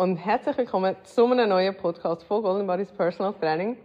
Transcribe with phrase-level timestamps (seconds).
[0.00, 3.76] und herzlich willkommen zu einem neuen Podcast von Golden Bodies Personal Training.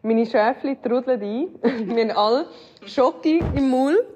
[0.00, 1.48] Meine Schäfchen trudeln ein.
[1.88, 2.46] Wir haben alle
[2.86, 4.06] Schoki im Maul.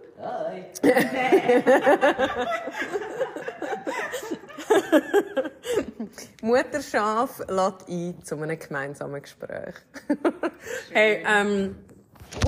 [6.40, 9.74] Mutterschaf lädt ein zu einem gemeinsamen Gespräch.
[10.92, 11.74] hey, ähm,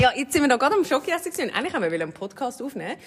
[0.01, 1.53] ja, jetzt sind wir noch gerade am Schoki-Essen gewesen.
[1.53, 2.99] Eigentlich haben wir einen Podcast aufnehmen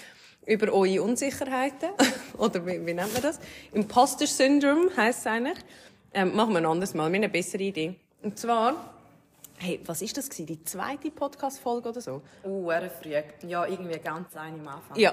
[0.46, 1.90] über eure Unsicherheiten.
[2.38, 3.38] Oder wie, wie nennt man das?
[3.72, 5.58] Imposter-Syndrom heisst es eigentlich.
[6.14, 7.04] Ähm, machen wir ein anderes Mal.
[7.04, 7.94] Wir haben eine bessere Idee.
[8.22, 8.94] Und zwar,
[9.58, 10.46] hey, was ist das gewesen?
[10.46, 12.22] Die zweite Podcast-Folge oder so?
[12.44, 13.12] Uh, er früh.
[13.46, 14.98] Ja, irgendwie ganz eine am Anfang.
[14.98, 15.12] Ja.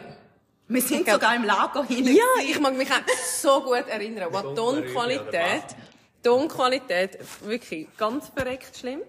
[0.67, 2.15] Wir sind sogar im Lager hinein.
[2.15, 4.29] Ja, ich mag mich auch so gut erinnern.
[4.31, 5.75] Was Tonqualität.
[6.23, 9.01] Tonqualität, wirklich ganz verreckt schlimm.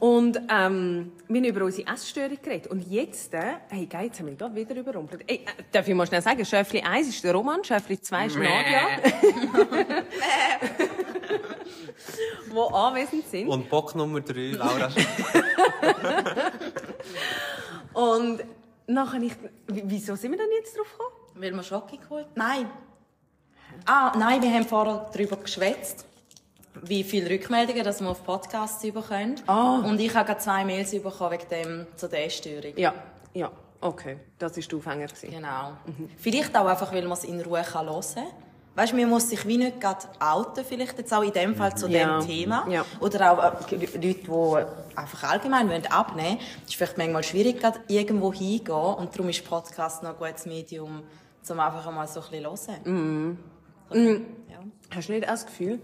[0.00, 2.68] Und ähm, wir haben über unsere Essstörung geredet.
[2.68, 5.24] Und jetzt, äh, hey, geil, jetzt haben wir da wieder überrumpelt.
[5.26, 8.36] Ey, äh, darf ich mal schnell sagen, Schöfli 1 ist der Roman, Schöfli 2 ist
[8.36, 8.98] Nadia.
[12.50, 13.48] wo anwesend sind.
[13.48, 14.90] Und Bock Nummer 3, Laura.
[17.92, 18.44] Und
[18.86, 19.34] nachher ich,
[19.66, 21.10] wieso sind wir denn jetzt drauf gekommen?
[21.34, 22.70] Weil wir Schocke geholt Nein.
[23.86, 26.06] Ah, nein, wir haben vorher darüber geschwätzt,
[26.80, 29.36] wie viele Rückmeldungen dass wir auf Podcasts bekommen.
[29.46, 29.82] Ah.
[29.84, 32.72] Und ich habe gerade zwei Mails bekommen wegen dem zu der Essstörung.
[32.76, 32.94] Ja,
[33.34, 35.06] ja, okay, das war der Aufhänger.
[35.22, 35.72] Genau.
[36.16, 38.24] Vielleicht auch einfach, weil man es in Ruhe kann hören kann.
[38.74, 41.76] Weißt du, man muss sich wie nicht gerade outen, vielleicht jetzt auch in dem Fall
[41.76, 42.18] zu Ja.
[42.20, 42.66] dem Thema.
[42.70, 42.86] Ja.
[43.00, 46.38] Oder auch äh, Leute, die einfach allgemein wollen abnehmen wollen.
[46.64, 48.70] Es ist vielleicht manchmal schwierig, gerade irgendwo hingehen.
[48.74, 51.02] Und darum ist Podcast noch ein gutes Medium,
[51.50, 53.38] um einfach mal so ein bisschen zu hören.
[54.50, 54.58] Ja.
[54.96, 55.78] Hast du nicht auch das Gefühl,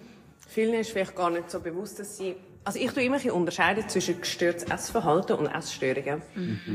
[0.48, 2.34] vielen ist vielleicht gar nicht so bewusst, dass sie...
[2.64, 6.20] Also ich tue immer ein unterscheiden zwischen gestörtes Essverhalten und Essstörungen.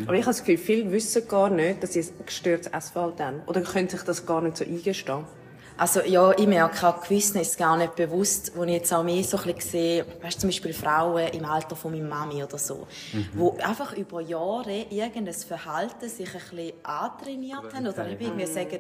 [0.06, 3.42] Aber ich habe das Gefühl, viele wissen gar nicht, dass sie ein gestörtes Essverhalten haben.
[3.46, 5.26] Oder können sich das gar nicht so eingestehen.
[5.76, 9.04] Also ja, ich merke auch, gewissen ist es gar nicht bewusst, wo ich jetzt auch
[9.04, 12.44] mehr so ein bisschen sehe, weißt du, zum Beispiel Frauen im Alter von meiner Mami
[12.44, 12.88] oder so,
[13.34, 18.80] wo einfach über Jahre irgendein Verhalten sich ein bisschen antrainiert haben oder eben irgendwie sagen,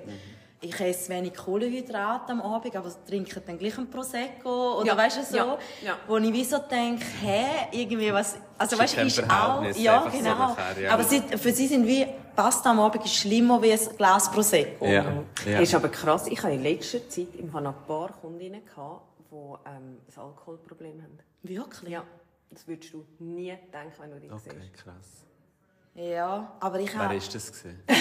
[0.64, 5.18] ich esse wenig Kohlenhydrate am Abend, aber trinke dann gleich ein Prosecco oder Ja, weißt
[5.18, 5.98] du so, ja, ja.
[6.08, 10.12] wo ich wie so denke, hä, irgendwie was, also weißt du, ist auch, ja einfach
[10.12, 10.92] so genau, nachher, ja.
[10.92, 14.86] aber sie, für sie sind wie Pasta am Abend ist schlimmer wie ein Glas Prosecco.
[14.88, 15.06] Ja.
[15.46, 15.60] ja.
[15.60, 19.98] Ist aber krass, ich habe in letzter Zeit noch ein paar Kundinnen gehabt, die ähm,
[20.08, 21.20] ein Alkoholproblem haben.
[21.44, 21.92] Wirklich?
[21.92, 22.04] Ja,
[22.50, 24.84] das würdest du nie denken, wenn du dich Okay, siehst.
[24.84, 25.24] krass.
[25.96, 27.16] Ja, aber ich Wer habe...
[27.16, 27.84] ist das gewesen?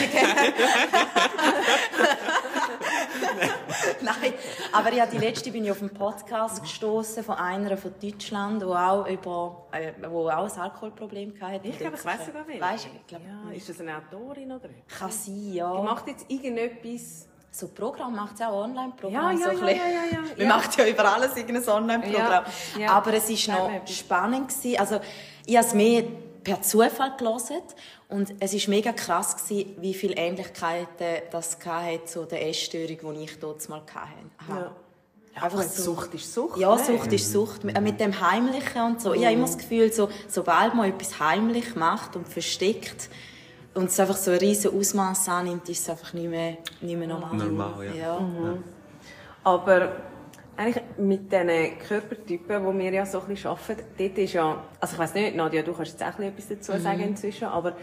[4.01, 4.35] Nein,
[4.73, 8.75] aber ja, die letzte bin ich auf einen Podcast gestoßen von einer von Deutschland, wo
[8.75, 11.69] auch über, äh, wo auch ein Alkoholproblem hatte.
[11.69, 12.61] Ich glaube, ich weiss sogar wen.
[12.61, 14.69] Weißt du, ich glaube, Ja, ist das eine Autorin oder?
[14.99, 15.73] kann sein, Die ja.
[15.83, 17.29] macht jetzt irgendetwas.
[17.55, 19.39] So Programm macht sie auch Ja, Online-Programm.
[19.39, 20.21] ja, so ein ja, ja, ja, ja.
[20.23, 20.49] Man Ja.
[20.49, 22.45] macht ja über alles irgendein Online-Programm.
[22.77, 22.93] Ja, ja.
[22.93, 24.81] Aber es ist Sag noch spannend gewesen.
[24.81, 25.01] Also,
[25.45, 26.05] ich habe es mehr
[26.45, 27.63] per Zufall gelesen.
[28.09, 33.25] Und es ist mega krass gewesen, wie viele Ähnlichkeiten das hatte zu der Essstörung, die
[33.25, 34.09] ich dort mal hatte.
[34.49, 34.73] Ja.
[35.35, 36.59] Einfach Sucht ist Sucht.
[36.59, 36.85] Ja, ne?
[36.85, 37.65] Sucht ist Sucht.
[37.65, 39.15] Mit mit dem Heimlichen und so.
[39.15, 43.09] Ich habe immer das Gefühl, so, sobald man etwas heimlich macht und versteckt
[43.75, 47.09] und es einfach so ein riesen Ausmaß annimmt, ist es einfach nicht mehr, nicht mehr
[47.09, 47.35] normal.
[47.35, 48.19] Normal, ja.
[48.19, 48.21] ja.
[49.43, 49.93] Aber
[50.57, 54.95] eigentlich mit diesen Körpertypen, die wir ja so ein bisschen arbeiten, dort ist ja, also
[54.95, 57.77] ich weiss nicht, Nadja, du kannst jetzt auch ein bisschen etwas dazu sagen inzwischen, aber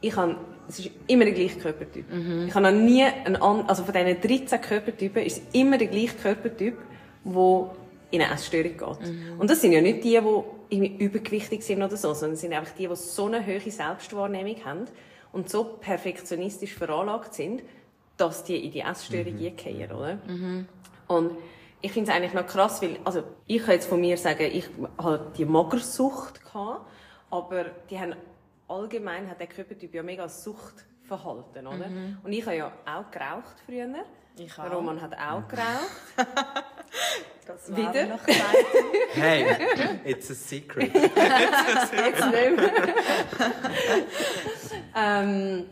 [0.00, 0.36] ich habe,
[0.68, 2.06] es ist immer der gleiche Körpertyp.
[2.48, 5.88] Ich habe noch nie einen an, also von diesen 13 Körpertypen ist es immer der
[5.88, 6.78] gleiche Körpertyp,
[7.24, 7.70] der
[8.12, 9.38] in eine Essstörung geht.
[9.38, 12.52] Und das sind ja nicht die, die irgendwie übergewichtig sind oder so, sondern es sind
[12.54, 14.84] einfach die, die so eine hohe Selbstwahrnehmung haben
[15.32, 17.62] und so perfektionistisch veranlagt sind,
[18.16, 20.18] dass die in die Essstörung eingehen, oder?
[21.08, 21.32] Und
[21.80, 24.68] ich finde es eigentlich noch krass, weil, also ich kann jetzt von mir sagen, ich
[24.98, 26.86] hatte die Magersucht, gehabt,
[27.30, 28.14] aber die haben
[28.68, 31.86] allgemein hat der Körpertyp ja mega Suchtverhalten, oder?
[32.22, 33.88] Und ich habe ja auch geraucht früher.
[34.38, 34.72] Ich auch.
[34.72, 36.16] Roman hat auch geraucht.
[37.46, 38.06] Das Wieder?
[38.06, 38.20] noch.
[39.14, 39.44] Hey,
[40.04, 40.94] it's a secret.
[40.94, 42.94] Jetzt nicht mehr.
[44.96, 45.66] ähm,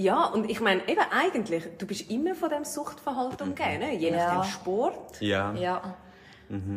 [0.00, 3.94] ja, und ich meine, eben eigentlich, du bist immer von dem Suchtverhalten umgeben, ne?
[3.94, 4.40] je nach Ja.
[4.40, 5.20] dem Sport.
[5.20, 5.52] Ja.
[5.54, 5.96] ja.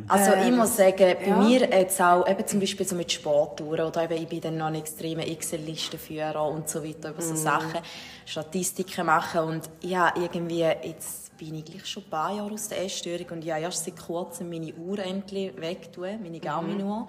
[0.08, 1.36] Also ich muss sagen, bei ja.
[1.36, 4.68] mir jetzt auch, eben zum Beispiel so mit Sporttouren oder eben ich bin dann noch
[4.68, 7.80] ein extremer Excel-Listenführer und so weiter, über so Sachen,
[8.24, 12.86] Statistiken machen und ja, irgendwie, jetzt bin ich gleich schon ein paar Jahre aus der
[12.86, 17.08] Essstörung und ja, erst seit kurzem meine Uhr endlich wegtun, meine Garmin-Uhr,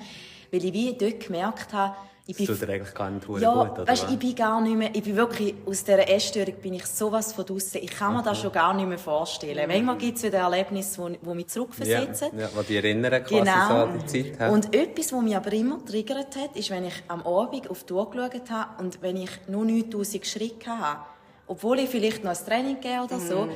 [0.50, 1.94] weil ich wie dort gemerkt habe,
[2.26, 3.86] ich Das tut dir eigentlich gar nicht ja, gut, oder?
[3.86, 7.34] weißt, ich bin gar nicht mehr, ich bin wirklich, aus dieser Essstörung bin ich sowas
[7.34, 7.80] von draussen.
[7.82, 9.68] Ich kann mir das schon gar nicht mehr vorstellen.
[9.68, 12.38] Manchmal gibt es wieder Erlebnisse, wo, wo mich ja, zurückversetzen.
[12.38, 13.68] ja, die dich erinnern quasi Genau.
[13.68, 14.40] so an die Zeit.
[14.40, 14.48] hä?
[14.52, 17.92] Und etwas, was mich aber immer triggert hat, ist, wenn ich am Abend auf die
[17.92, 21.00] Uhr geschaut habe und wenn ich nur 9000 Schritte hatte,
[21.46, 23.48] obwohl ich vielleicht noch ein Training gegeben oder so,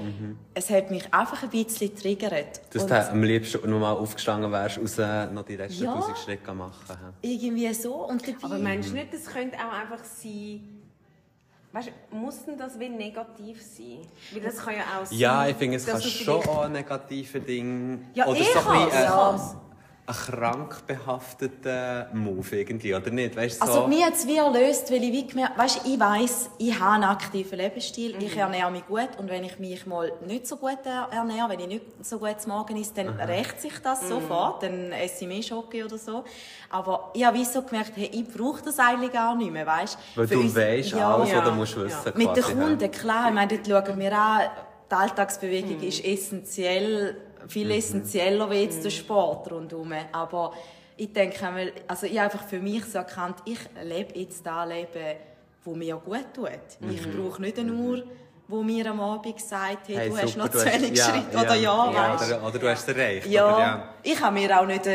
[0.55, 2.61] es hat mich einfach ein bisschen triggert.
[2.73, 4.99] Dass Und du am liebsten nochmal aufgestanden wärst, raus
[5.33, 5.95] noch die letzten Ja.
[5.95, 7.15] 1000 Schritte machen.
[7.23, 7.95] irgendwie so.
[8.07, 10.61] Und dabei, Aber meinst du nicht, das könnte auch einfach sein,
[11.73, 13.99] weißt du, muss denn das wie negativ sein?
[14.33, 17.45] Weil das kann ja auch sein, Ja, ich finde, es kann schon auch ein negatives
[17.45, 18.07] Ding...
[18.15, 19.57] Ja, oder ich so ein has,
[20.11, 23.37] ich äh, krank behafteter Move irgendwie, oder nicht?
[23.37, 26.51] Weißt, so, Also mir hat es wie erlöst, weil ich wie gemerkt, weißt, ich weiss,
[26.59, 28.41] ich habe einen aktiven Lebensstil, ich Mhm.
[28.41, 31.67] ernähre mich gut und wenn ich mich mal nicht so gut er- ernähre, wenn ich
[31.69, 34.09] nicht so gut zum Morgen esse, dann rächt sich das Mhm.
[34.09, 36.25] sofort, dann esse ich mehr Schoki oder so.
[36.71, 39.99] Aber ich habe wie so gemerkt, hey, ich brauche das eigentlich gar nicht mehr, weißt?
[40.17, 41.15] weil Für du uns- weisst ja.
[41.15, 41.39] alles, Ja.
[41.39, 42.13] was du musst wissen Ja.
[42.15, 42.45] Mit den?
[42.45, 44.41] Kunden, klar, ich meine, dort schauen wir an,
[44.91, 45.01] die Mhm.
[45.03, 49.93] Alltagsbewegung ist essentiell, viel essentieller wie jetzt der Sport rundherum.
[50.13, 50.53] Aber
[50.97, 55.17] ich denke also ich habe einfach für mich so erkannt, ich lebe jetzt das Leben,
[55.65, 56.49] wo mir gut tut.
[56.91, 57.13] Ich Mhm.
[57.17, 58.03] brauche nicht eine Uhr,
[58.51, 61.35] wo mir am Abend sagt, hey, Hey, du hast super, noch hast- 20 ja, Schritte
[61.35, 63.27] ja, oder ja, ja, weißt oder, oder du hast es erreicht.
[63.27, 63.95] ja, Oder, ja.
[64.03, 64.87] ich habe mir auch nicht,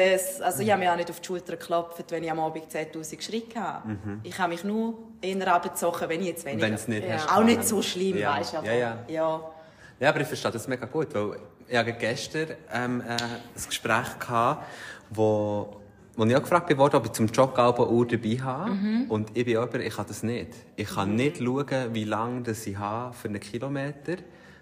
[0.42, 3.22] also ich habe mir auch nicht auf die Schulter geklopft, wenn ich am Abend 10'000
[3.22, 3.96] Schritte habe.
[4.24, 6.66] Ich habe mich nur eher abgezogen, wenn ich jetzt weniger.
[6.66, 7.14] Wenn es nicht Ja.
[7.14, 7.32] hast.
[7.32, 8.36] Auch nicht so schlimm, Ja.
[8.38, 8.58] weißt du.
[8.58, 8.98] aber- Ja, ja.
[9.08, 9.42] ja.
[10.00, 11.38] Ja, aber ich verstehe das mega gut, weil
[11.68, 13.20] ich hatte gestern ähm, äh, ein
[13.68, 14.66] Gespräch gehabt,
[15.10, 15.78] wo,
[16.16, 18.78] wo ich auch gefragt wurde, ob ich zum eine Uhr dabei habe.
[19.10, 20.50] Und ich bin aber, ich kann das nicht.
[20.76, 24.18] Ich kann nicht schauen, wie lange das ich habe für einen Kilometer.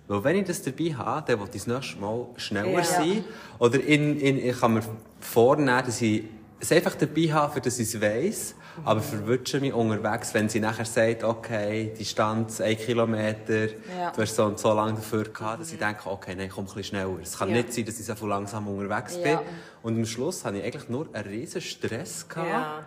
[0.07, 2.83] Weil wenn ich das dabei habe, dann will ich das nächste Mal schneller Ja.
[2.83, 3.23] sein.
[3.59, 4.83] Oder in, in, ich kann mir
[5.19, 6.23] vornehmen, dass ich
[6.61, 8.55] es einfach dabei habe, für dass ich es weiss.
[8.85, 13.65] Aber verwünsche mich unterwegs, wenn sie nachher sagt, okay, Distanz, ein Kilometer,
[13.97, 14.11] Ja.
[14.15, 16.67] du hast so und so lange dafür gehabt, dass ich denke, okay, nein, komm ein
[16.67, 17.19] bisschen schneller.
[17.21, 17.55] Es kann Ja.
[17.57, 19.33] nicht sein, dass ich so langsam unterwegs bin.
[19.33, 19.41] Ja.
[19.83, 22.85] Und am Schluss hatte ich eigentlich nur einen riesen Stress gehabt Ja.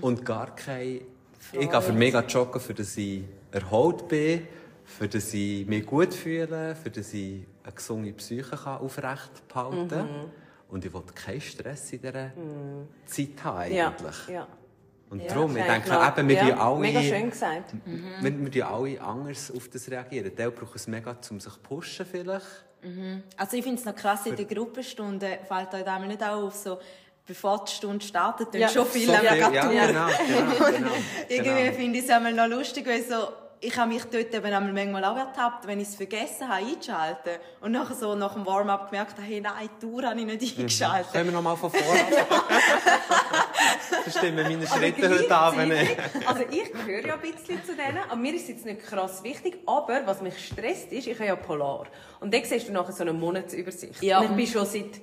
[0.00, 1.02] und gar kein...
[1.52, 3.22] Ich gehe für mega joggen, für dass ich
[3.52, 4.46] erholt bin,
[4.84, 9.88] für dass ich mich gut fühle, für dass ich eine gesunde Psyche kann aufrecht behalten
[9.88, 10.08] kann.
[10.72, 12.30] Und ich will keinen Stress in dieser
[13.06, 13.88] Zeit haben, Ja.
[13.88, 14.28] eigentlich.
[14.28, 14.46] ja.
[15.10, 16.48] Und Ja, darum, ich denke, eigentlich eben, wir ja.
[16.48, 16.80] ja, alle...
[16.80, 17.74] Mega schön gesagt.
[17.84, 20.34] Wir, wir tun alle anders auf das reagieren.
[20.34, 22.46] Der braucht es mega, um sich zu pushen vielleicht.
[23.36, 26.54] Also ich finde es noch krass, in der Gruppenstunde fällt euch einmal nicht auch auf,
[26.54, 26.78] so,
[27.26, 28.68] bevor die Stunde startet, dann Ja.
[28.68, 30.88] schon viel So am viel- ja, genau, genau, genau,
[31.28, 31.72] Irgendwie genau.
[31.76, 33.28] finde ich es einmal noch lustig, weil so,
[33.64, 37.34] ich habe mich dort eben einmal manchmal auch ertappt, wenn ich es vergessen habe einzuschalten
[37.60, 40.58] und nachher so nach dem Warm-up gemerkt habe, hey, nein, die Tour habe ich nicht
[40.58, 41.12] eingeschaltet.
[41.12, 42.00] Können wir noch mal von vorne
[44.04, 45.72] Das stimmen meine Schritte heute Abend
[46.26, 49.22] Also ich gehöre ja ein bisschen zu denen, aber mir ist es jetzt nicht krass
[49.22, 49.60] wichtig.
[49.64, 51.86] Aber was mich stresst ist, ich habe ja Polar.
[52.18, 54.02] Und dann siehst du nachher so eine Monatsübersicht.
[54.02, 54.18] Ja.
[54.18, 55.00] Und ich bin schon seit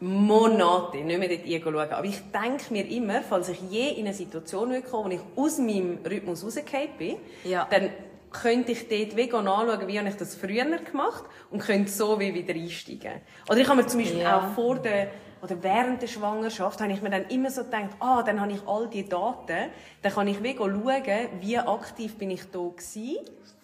[0.00, 1.92] Monaten nicht mehr dort schauen.
[1.92, 5.58] Aber ich denke mir immer, falls ich je in eine Situation kommen, wo ich aus
[5.58, 7.66] meinem Rhythmus rausgefallen bin, Ja.
[7.70, 7.90] dann
[8.30, 12.32] könnte ich dort wie anschauen, wie habe ich das früher gemacht und könnte so wie
[12.32, 13.20] wieder einsteigen.
[13.48, 14.38] Oder ich habe mir zum Beispiel Ja.
[14.50, 15.08] auch vor der
[15.42, 18.60] oder während der Schwangerschaft habe ich mir dann immer so gedacht, ah, dann habe ich
[18.66, 19.70] all die Daten,
[20.02, 21.02] dann kann ich wie schauen,
[21.40, 23.16] wie aktiv bin ich da gewesen,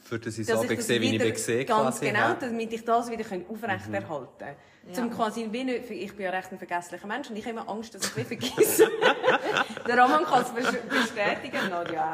[0.02, 2.06] Für das ich das gesehen, wie ich wieder- bin gesehen ganz quasi.
[2.06, 4.56] genau, damit ich das wieder aufrechterhalten kann.
[4.88, 4.94] Ja.
[4.94, 7.68] Zum quasi wie nicht, ich bin ja recht ein vergesslicher Mensch und ich habe immer
[7.68, 8.88] Angst, dass ich wie vergesse.
[9.86, 12.12] der Roman kann es bes- bestätigen, Nadja.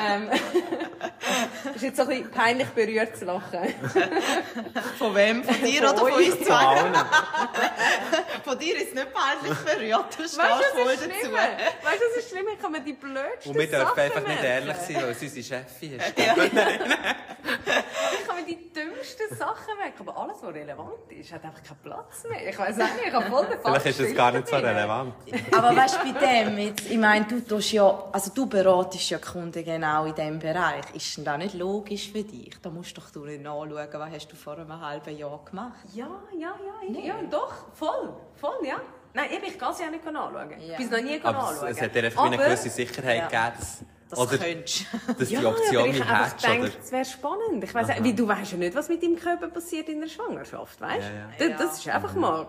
[0.00, 0.30] ähm,
[1.74, 3.74] ist jetzt so ein bisschen peinlich berührt zu lachen.
[4.98, 5.44] Von wem?
[5.44, 6.76] Von dir oder von uns Von zwei?
[8.44, 11.10] Von dir ist es nicht peinlich berührt, du stehst voll was ist dazu.
[11.20, 11.32] schlimm?
[11.34, 12.46] Weißt du, was ist schlimm?
[12.52, 15.22] Ich kann mir die blödsten Und wir dürfen Sachen einfach nicht ehrlich sein, weil es
[15.22, 16.14] unsere Chefin ist.
[18.14, 21.78] Ich kann mir die dümmsten Sachen merken, aber alles, was relevant ist, hat einfach keinen
[21.82, 22.48] Platz mehr.
[22.48, 25.14] Ich weiß auch nicht, ich habe voll den Vielleicht ist es gar nicht so relevant.
[25.56, 29.18] Aber weißt du, bei dem, jetzt, ich meine, du tust ja, also du beratest ja
[29.18, 30.84] Kunden genau in diesem Bereich.
[30.94, 32.54] Ist denn das nicht logisch für dich?
[32.62, 35.72] Da musst doch du nicht nachschauen, was hast du vor einem halben Jahr gemacht.
[35.94, 36.08] Ja,
[36.38, 36.54] ja,
[36.88, 38.76] ja, ich, ja, doch, voll, voll, ja.
[39.14, 40.50] Nein, eben, ich kann sie auch nicht anschauen.
[40.58, 40.72] Ja.
[40.72, 41.68] Ich bin es noch nie Aber anschauen.
[41.68, 43.26] es, es hat dir einfach eine gewisse Sicherheit Ja.
[43.50, 44.86] gegeben, dass das Oder- könntest.
[45.18, 47.64] Dass Ja, die Option aber ich hättest, gedacht, es wäre spannend.
[47.64, 50.78] Ich weiss, wie, du weißt ja nicht, was mit deinem Körper passiert in der Schwangerschaft,
[50.80, 51.06] weißt
[51.38, 51.50] Ja, du?
[51.50, 52.46] Das, das ist einfach mal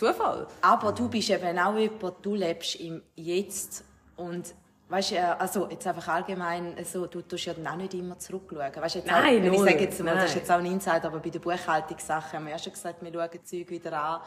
[0.00, 0.46] Zufall.
[0.62, 3.84] Aber du bist eben auch jemand, du lebst im Jetzt
[4.16, 4.54] und
[4.88, 8.74] weißt ja, also jetzt einfach allgemein, also, du tust ja dann auch nicht immer zurückschauen.
[8.74, 10.38] Weißt, jetzt Nein, auch, wenn ich sage jetzt mal, das ist Nein.
[10.38, 13.44] jetzt auch ein Insight, aber bei der Buchhaltungssache haben wir ja schon gesagt, wir schauen
[13.44, 14.20] Zeug wieder an.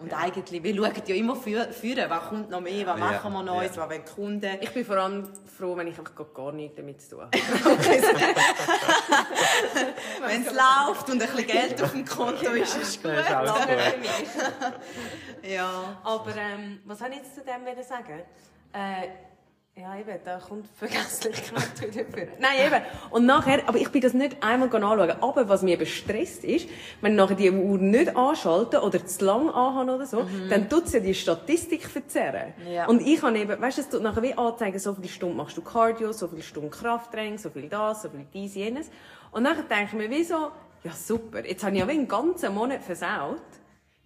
[0.00, 3.32] Und eigentlich, wir schauen ja immer für, für was kommt noch mehr, was Ja, machen
[3.34, 3.82] wir Neues, ja.
[3.82, 4.56] was wollen die Kunden.
[4.62, 5.28] Ich bin vor allem
[5.58, 7.38] froh, wenn ich einfach gar- nichts damit zu tun habe.
[10.26, 13.12] Wenn es läuft und ein bisschen Geld auf dem Konto ist, ist es gut.
[13.12, 13.76] Das ist gut.
[15.50, 15.98] Ja.
[16.04, 18.22] Aber ähm, was wollte ich jetzt zu dem sagen?
[18.72, 19.08] Äh,
[19.76, 22.26] ja, eben, da kommt Vergesslichkeit wieder vor.
[22.38, 22.82] Nein, eben.
[23.10, 25.22] Und nachher, aber ich bin das nicht einmal anschauen.
[25.22, 26.68] Aber was mich eben stresst ist,
[27.00, 30.88] wenn ich nachher die Uhr nicht anschalte oder zu lang anhaben oder so, dann tut
[30.88, 32.52] sie ja die Statistik verzerren.
[32.68, 32.86] Ja.
[32.88, 35.56] Und ich habe eben, weißt du, es tut nachher wie anzeigen, so viele Stunden machst
[35.56, 38.90] du Cardio, so viele Stunden Krafttraining, so viel das, so viel dies, jenes.
[39.30, 40.50] Und dann denke ich mir wie so,
[40.82, 43.40] ja super, jetzt habe ich ja wie einen ganzen Monat versaut.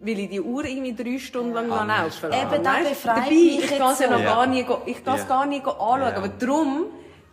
[0.00, 2.42] Weil ich die Uhr irgendwie drei Stunden lang ah, laufen lasse.
[2.54, 5.14] Eben, das befreit Dabei, mich ich kann es ja noch gar nie, go- ich kann
[5.14, 5.28] es Ja.
[5.28, 6.00] gar nicht anschauen.
[6.00, 6.16] Ja.
[6.16, 6.86] Aber darum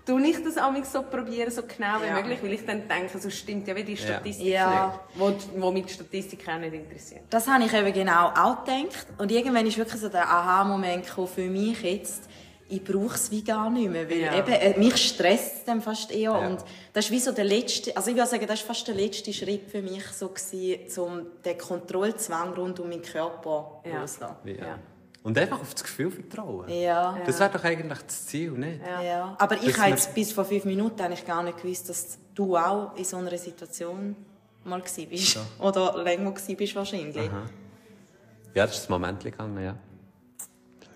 [0.06, 2.14] tue ich das auch so probieren, so genau wie Ja.
[2.14, 4.94] möglich, weil ich dann denke, so stimmt ja wie die Statistik Ja.
[5.16, 5.20] nicht.
[5.56, 7.22] Wo, wo mich die Statistik auch nicht interessiert.
[7.30, 9.08] Das habe ich eben genau auch gedacht.
[9.18, 12.30] Und irgendwann ist wirklich so der Aha-Moment für mich jetzt,
[12.72, 14.38] ich brauche es wie gar nicht mehr, weil Ja.
[14.38, 16.32] eben, äh, mich stresst es dann fast eher.
[16.32, 16.48] Ja.
[16.48, 16.64] Und
[16.94, 19.32] das ist wie so der letzte, also ich würde sagen, das ist fast der letzte
[19.34, 24.02] Schritt für mich so gewesen, um den Kontrollzwang rund um meinen Körper Ja.
[24.02, 24.38] loszulassen.
[24.46, 24.54] Ja.
[24.54, 24.80] Ja.
[25.24, 26.68] Und einfach auf das Gefühl vertrauen.
[26.68, 27.16] Ja.
[27.26, 28.80] Das wäre doch eigentlich das Ziel, nicht?
[29.04, 29.36] Ja.
[29.38, 32.96] Aber ich habe jetzt bis vor fünf Minuten eigentlich gar nicht gewusst, dass du auch
[32.96, 34.16] in so einer Situation
[34.64, 35.38] mal gewesen bist.
[35.60, 37.16] Oder länger gewesen bist wahrscheinlich.
[37.16, 39.76] Ja, das ist das Moment gegangen, ja.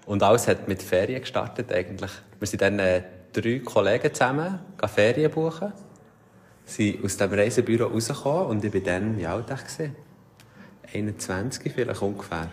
[0.05, 2.11] Und alles hat mit Ferien gestartet eigentlich.
[2.39, 3.01] Wir sind dann äh,
[3.33, 5.73] drei Kollegen zusammen, gehen Ferien buchen,
[6.65, 9.89] sind aus dem Reisebüro rausgekommen und ich war dann, wie alt ich war?
[10.93, 12.49] 21 vielleicht ungefähr.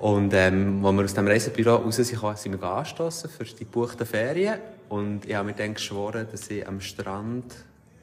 [0.00, 4.06] Und ähm, als wir aus dem Reisebüro raus sind, sind wir angestossen für die gebuchten
[4.06, 4.58] Ferien.
[4.88, 7.54] Und ich habe mir dann geschworen, dass ich am Strand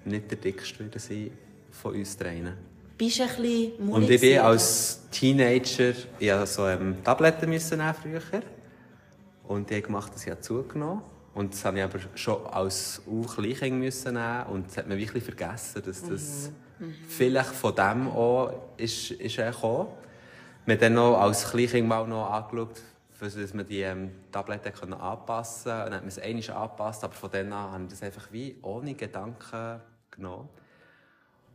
[0.05, 1.31] nicht der Dickste sein
[1.71, 2.53] von uns dreien.
[2.97, 7.93] Bist ein bisschen Und ich bin als Teenager, ich musste so ähm, Tabletten müssen nehmen
[7.93, 8.41] früher.
[9.47, 11.17] Und die gemacht, dass ich zugenommen habe.
[11.35, 13.01] Und das habe ich aber schon als
[13.35, 14.45] Kleinkind müssen nehmen.
[14.47, 16.51] Und das hat man wirklich vergessen, dass das
[17.07, 19.89] vielleicht von dem auch ist, ist gekommen.
[20.65, 22.81] Wir haben dann noch als Kleinkind mal noch angeschaut,
[23.19, 25.85] dass man die ähm, Tabletten können anpassen konnte.
[25.85, 28.31] Und dann hat man es einmal angepasst, aber von dann an habe ich das einfach
[28.31, 30.49] wie ohne Gedanken genommen.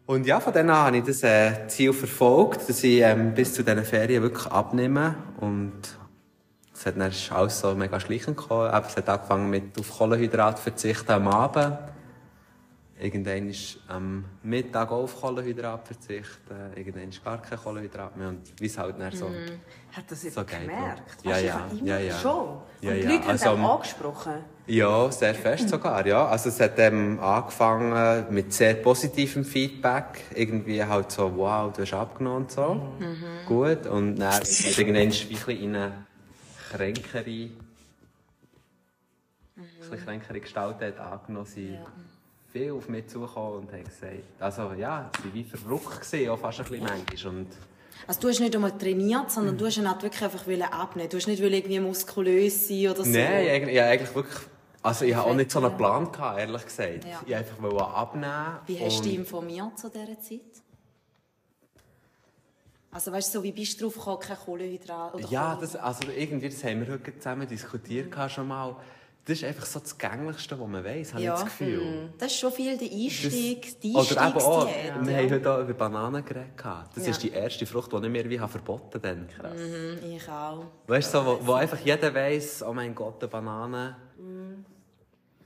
[0.07, 3.55] Und ja, von dann an habe ich das äh, Ziel verfolgt, dass ich ähm, bis
[3.55, 5.15] zu diesen Ferien wirklich abnehme.
[5.41, 5.73] Und
[6.75, 8.71] es hat dann alles so mega schleichend gekommen.
[8.87, 11.79] Es hat angefangen mit auf Kohlenhydrat verzichten am Abend.
[13.03, 16.55] Irgendwann ist am Mittag auf Kohlenhydrat verzichten.
[16.77, 18.29] Irgendwann ist gar kein Kohlenhydrat mehr.
[18.29, 19.27] Und wie es halt dann so...
[19.27, 21.25] Hat das So jemand geht gemerkt?
[21.25, 21.39] ja.
[21.39, 22.15] Ja, ja, ja.
[22.19, 22.59] Schon.
[22.81, 23.11] Ja, Und die ja.
[23.11, 24.33] Leute haben Also, ähm, angesprochen.
[24.69, 26.27] Ja, sehr fest sogar, ja.
[26.29, 30.23] Also es hat ähm, angefangen mit sehr positivem Feedback.
[30.37, 32.81] Irgendwie halt so, wow, du hast abgenommen und so.
[33.47, 33.85] Gut.
[33.87, 36.07] Und dann hat es ein bisschen in eine
[36.71, 37.51] kränkere, ein
[39.57, 41.47] bisschen kränkere Gestalt hat angenommen.
[41.47, 41.77] Sie
[42.53, 46.39] viel auf mich zugekommen und haben gesagt, also ja, sie waren wie verrückt gewesen, auch
[46.39, 47.35] fast ein bisschen manchmal.
[47.35, 47.47] Und
[48.07, 51.09] Also du hast nicht einmal trainiert, sondern du hast ihn halt wirklich einfach abnehmen.
[51.09, 53.11] Du hast nicht irgendwie muskulös sein oder so.
[53.11, 54.39] Nein, eigentlich, ja, eigentlich wirklich,
[54.83, 55.77] also ich habe auch nicht so einen.
[55.77, 57.05] Plan gehabt, ehrlich gesagt.
[57.05, 57.41] Ja.
[57.41, 58.59] Ich wollte einfach abnehmen.
[58.67, 60.41] Wie hast du dich informiert zu dieser Zeit?
[62.91, 66.11] Also weißt du, so, wie bist du drauf gekommen, kein Kohlenhydrat oder Ja, das, also
[66.15, 68.77] irgendwie, das haben wir heute zusammen diskutiert gehabt schon mal.
[69.25, 71.35] Das ist einfach so das Gänglichste, was man weiss, habe Ja.
[71.35, 72.11] ich das Gefühl.
[72.19, 75.07] Das ist schon viel der Einstieg, die Oder eben auch, Einstiegsdiät.
[75.07, 76.49] wir haben heute auch über Bananen geredet.
[76.95, 77.11] Das Ja.
[77.13, 79.27] ist die erste Frucht, die ich mir wie verboten habe.
[79.27, 79.57] Krass.
[79.57, 80.65] Mhm, Ich auch.
[80.89, 83.97] Weißt du, so, wo, wo einfach jeder weiss, oh mein Gott, eine Banane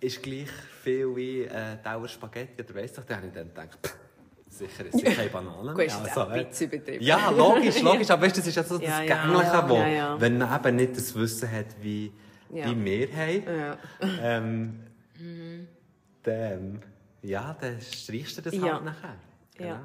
[0.01, 0.49] ist gleich
[0.83, 3.95] viel wie äh, Dauer Spaghetti oder weiss doch, dann habe ich dann gedacht, pff,
[4.49, 7.05] sicher ist es keine Banane Gut, ist Also, auch ein äh, bisschen übertrieben.
[7.05, 8.11] Ja, logisch, logisch.
[8.11, 9.23] Aber weißt, das ist ja so das Ja, ja.
[9.27, 10.21] Gängliche, wo, Ja, ja.
[10.21, 12.13] wenn man eben nicht das Wissen hat, wie,
[12.51, 12.71] Ja.
[12.71, 13.77] wie wir haben, Ja.
[14.23, 14.81] ähm,
[16.23, 16.83] dann,
[17.23, 18.75] ja, dann streichst du das Ja.
[18.75, 19.15] halt nachher.
[19.57, 19.69] Genau.
[19.71, 19.81] Ja.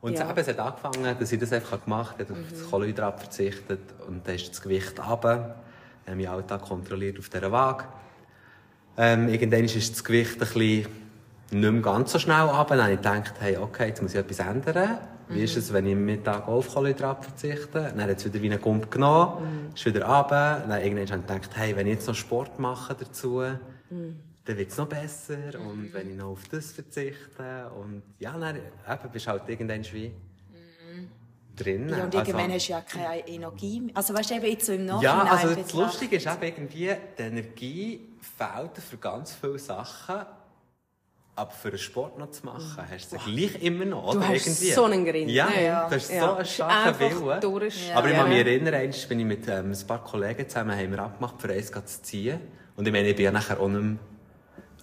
[0.00, 0.30] Und Ja.
[0.30, 4.26] eben, es hat angefangen, dass ich das einfach gemacht habe, auf das Kohlenhydrat verzichtet und
[4.26, 5.56] dann ist das Gewicht runter.
[6.04, 7.84] Ich habe meinen Alltag kontrolliert auf dieser Waage.
[8.96, 10.86] Ähm, irgendwann ist das Gewicht ein bisschen
[11.50, 12.76] nicht mehr ganz so schnell runter.
[12.76, 14.98] Dann habe ich gedacht, hey, okay, jetzt muss ich etwas ändern.
[15.30, 17.92] Wie ist es, wenn ich am Mittag auf Kohlenhydrate verzichte?
[17.96, 20.64] Dann hat es wieder wie einen Gump genommen, ist wieder runter.
[20.66, 24.70] Dann irgendwann habe ich gedacht, hey, wenn ich jetzt noch Sport mache dazu, dann wird
[24.70, 25.36] es noch besser.
[25.68, 27.70] Und wenn ich noch auf das verzichte.
[27.78, 30.12] Und ja, dann eben, bist du halt irgendwann wie
[31.56, 31.88] drin.
[31.88, 33.96] Ja, und Also- irgendwann hast du ja keine Energie mehr.
[33.96, 35.72] Also weißt du, eben jetzt so im Nachhinein ja, also das.
[35.74, 40.20] Lustige ist eben irgendwie, die Energie fehlt für ganz viele Sachen.
[41.38, 44.12] Aber für einen Sport noch zu machen, hast du sie gleich immer noch.
[44.12, 44.72] Du hast irgendwie.
[44.72, 45.86] so einen Grind, Ja, ne?
[45.88, 46.20] du hast Ja.
[46.20, 47.40] so einen Einfach starken Willen.
[47.40, 48.18] durch- Aber ich Ja.
[48.20, 51.40] kann mich erinnern, einmal bin ich mit ähm, ein paar Kollegen zusammen haben wir abgemacht,
[51.40, 52.40] für eins zu ziehen.
[52.76, 53.96] Und ich meine, ich bin ja nachher auch nicht mehr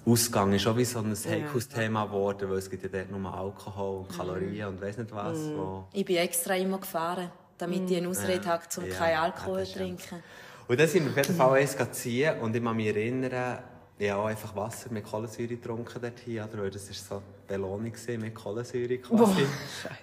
[0.07, 3.33] Ausgang ist schon wie so ein heikles Thema geworden, weil es gibt ja dort nur
[3.33, 5.37] Alkohol und Kalorien und weiss nicht was.
[5.55, 9.59] Wo Ich bin extra immer gefahren, damit ich eine Ausrede habe, um Ja, keinen Alkohol
[9.59, 9.99] ja, zu das stimmt.
[10.07, 10.23] trinken.
[10.67, 13.59] Und dann sind wir auf jeden Fall eins ziehen und ich kann mich erinnern,
[13.97, 16.63] ich habe auch einfach Wasser mit Kohlensäure getrunken dort hier, oder?
[16.63, 19.45] weil das war so die Belohnung mit Kohlensäure quasi.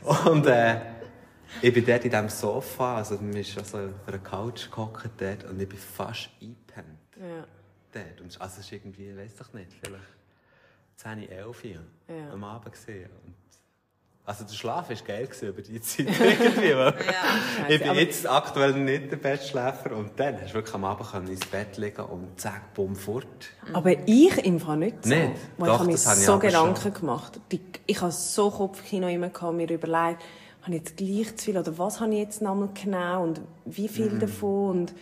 [0.31, 0.81] und äh,
[1.61, 5.11] ich bin dort in diesem Sofa, also wir sind schon so auf einer Couch gehockt
[5.19, 6.99] dort und ich bin fast eingepennt.
[7.21, 7.45] Ja.
[7.93, 8.21] Dort.
[8.23, 10.03] Und also es ist irgendwie, ich weiß doch nicht, vielleicht
[10.97, 11.71] 10, 11 Uhr
[12.09, 12.33] Ja.
[12.33, 13.11] am Abend gesehen.
[13.27, 13.35] Und
[14.25, 16.77] also der Schlaf war geil über die Zeit irgendwie.
[16.77, 16.95] weil
[17.69, 21.29] ich bin aber- jetzt aktuell nicht der Bestschläfer und dann hast du wirklich am Abend
[21.29, 23.27] ins Bett liegen und zack, bumm, fort.
[23.73, 25.09] Aber ich im Fall nicht so.
[25.15, 25.33] Nicht?
[25.59, 26.95] Weil Doch, ich habe mir das habe ich so Gedanken schon.
[26.95, 27.41] gemacht.
[27.87, 30.23] Ich habe so Kopfkino immer gehabt, mir überlegt,
[30.63, 33.89] habe ich jetzt gleich zu viel oder was habe ich jetzt nochmal genau und wie
[33.89, 34.21] viel Mhm.
[34.21, 34.95] davon und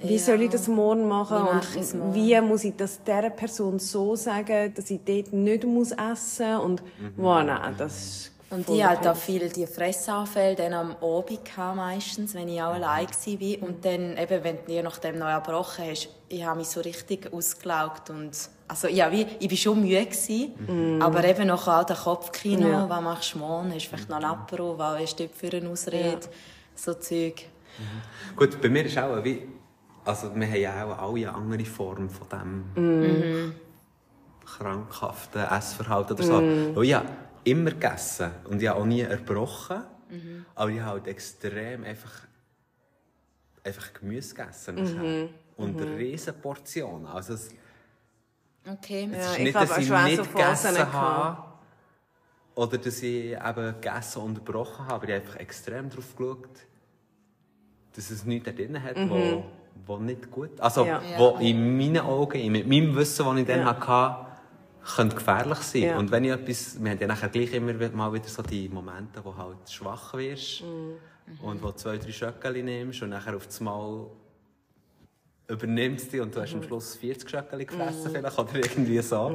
[0.00, 0.18] wie Ja.
[0.18, 2.14] soll ich das morgen machen Wie und morgen?
[2.14, 6.82] wie muss ich das dieser Person so sagen, dass ich dort nicht muss essen und
[6.82, 7.12] Mhm.
[7.16, 11.44] wow, nein, das ist Und ich halt der auch viel die Fressanfälle dann am Abend
[11.44, 13.68] gehabt, meistens, wenn ich auch allein war.
[13.68, 17.32] Und dann, eben, wenn du je nachdem neu erbrochen hast, ich habe mich so richtig
[17.32, 18.30] ausgelaugt und
[18.66, 22.88] also ja, wie, ich war schon müde, gewesen, aber eben noch auch der Kopfkino, Ja.
[22.88, 25.68] was machst du morgen, hast du vielleicht noch ein Apero, was hast du für eine
[25.68, 26.20] Ausrede,
[26.74, 27.46] so Zeug.
[28.34, 29.42] Gut, bei mir ist auch wie,
[30.04, 32.64] also wir haben ja auch alle eine andere Form von diesem
[33.02, 33.54] Mhm.
[34.46, 36.42] krankhaften Essverhalten oder so.
[36.74, 37.06] Weil ich habe
[37.44, 40.44] immer gegessen und ich habe auch nie erbrochen, Mhm.
[40.54, 42.12] aber ich habe halt extrem einfach,
[43.64, 44.76] einfach Gemüse gegessen.
[44.76, 45.28] Mhm.
[45.56, 47.06] Und riesen Portionen.
[47.06, 47.50] Also es,
[48.66, 49.08] Okay.
[49.12, 51.44] es Ja, ist ich nicht, dass ich nicht gegessen habe.
[52.56, 54.94] Oder dass ich eben gegessen und unterbrochen habe.
[54.94, 56.48] Aber ich habe einfach extrem darauf geschaut,
[57.94, 59.44] dass es nichts da drin hat, wo,
[59.86, 60.90] wo nicht gut Also, Mhm.
[60.90, 61.18] Ja.
[61.18, 63.66] wo in meinen Augen, mit meinem Wissen, das ich dann Ja.
[63.80, 64.23] hatte,
[64.96, 65.82] könnte gefährlich sein.
[65.82, 65.98] Ja.
[65.98, 68.68] Und wenn ich etwas, wir haben ja nachher gleich immer wieder- mal wieder so die
[68.68, 71.40] Momente, wo halt schwach wirst Mhm.
[71.42, 74.06] und wo zwei, drei Schöckeli nimmst und nachher auf das Mal
[75.48, 76.42] übernimmst die und du Mhm.
[76.44, 79.26] hast am Schluss 40 Schöckeli gefressen vielleicht oder irgendwie so.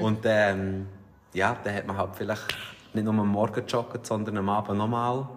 [0.00, 0.86] Und ähm,
[1.34, 2.56] ja, dann hat man halt vielleicht
[2.94, 5.28] nicht nur am Morgen joggen, sondern am Abend nochmal.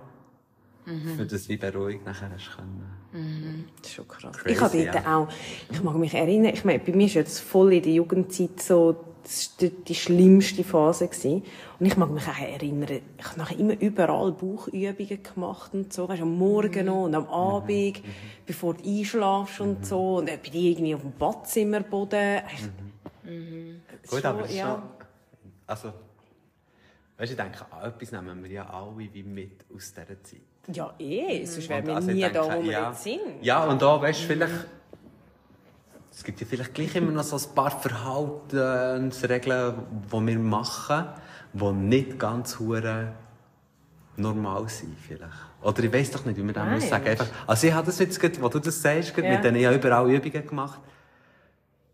[1.17, 3.65] Für das wie beruhigt nachher hast können.
[3.81, 4.37] Das ist schon krass.
[4.37, 5.17] Crazy, ich habe ja.
[5.17, 5.27] auch,
[5.71, 8.95] ich mag mich erinnern, ich meine, bei mir ist jetzt voll in der Jugendzeit so,
[9.25, 11.43] das war die, die schlimmste Phase gewesen.
[11.79, 16.07] Und ich mag mich auch erinnern, ich habe nachher immer überall Bauchübungen gemacht und so,
[16.07, 18.01] weißt, am Morgen noch und am Abend,
[18.45, 22.41] bevor du einschlafst und so, und dann bin ich irgendwie auf dem Badzimmerboden.
[22.53, 24.65] Ich- Gut, schon, aber das ja.
[24.75, 24.81] schon,
[25.65, 25.93] also,
[27.17, 30.41] weißt ich denke, etwas nehmen wir ja alle wie mit aus dieser Zeit.
[30.71, 32.89] Ja, eh, sonst wären wir Also nie denke, da, wo wir ja.
[32.91, 33.19] jetzt sind.
[33.41, 34.53] Ja, und da, weißt du, vielleicht.
[36.17, 39.75] Es gibt ja vielleicht gleich immer noch so ein paar Verhaltensregeln,
[40.11, 41.05] die wir machen,
[41.53, 43.13] die nicht ganz hure
[44.17, 45.33] normal sind, vielleicht.
[45.61, 47.07] Oder ich weiß doch nicht, wie man das muss sagen.
[47.07, 49.29] Einfach, also ich habe das jetzt, gerade, wo du das sagst, Ja.
[49.29, 50.79] mit denen ich habe überall Übungen gemacht.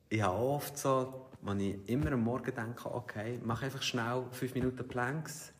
[0.10, 4.54] Ich habe oft so, wenn ich immer am Morgen denke, okay, mach einfach schnell fünf
[4.54, 5.52] Minuten Planks,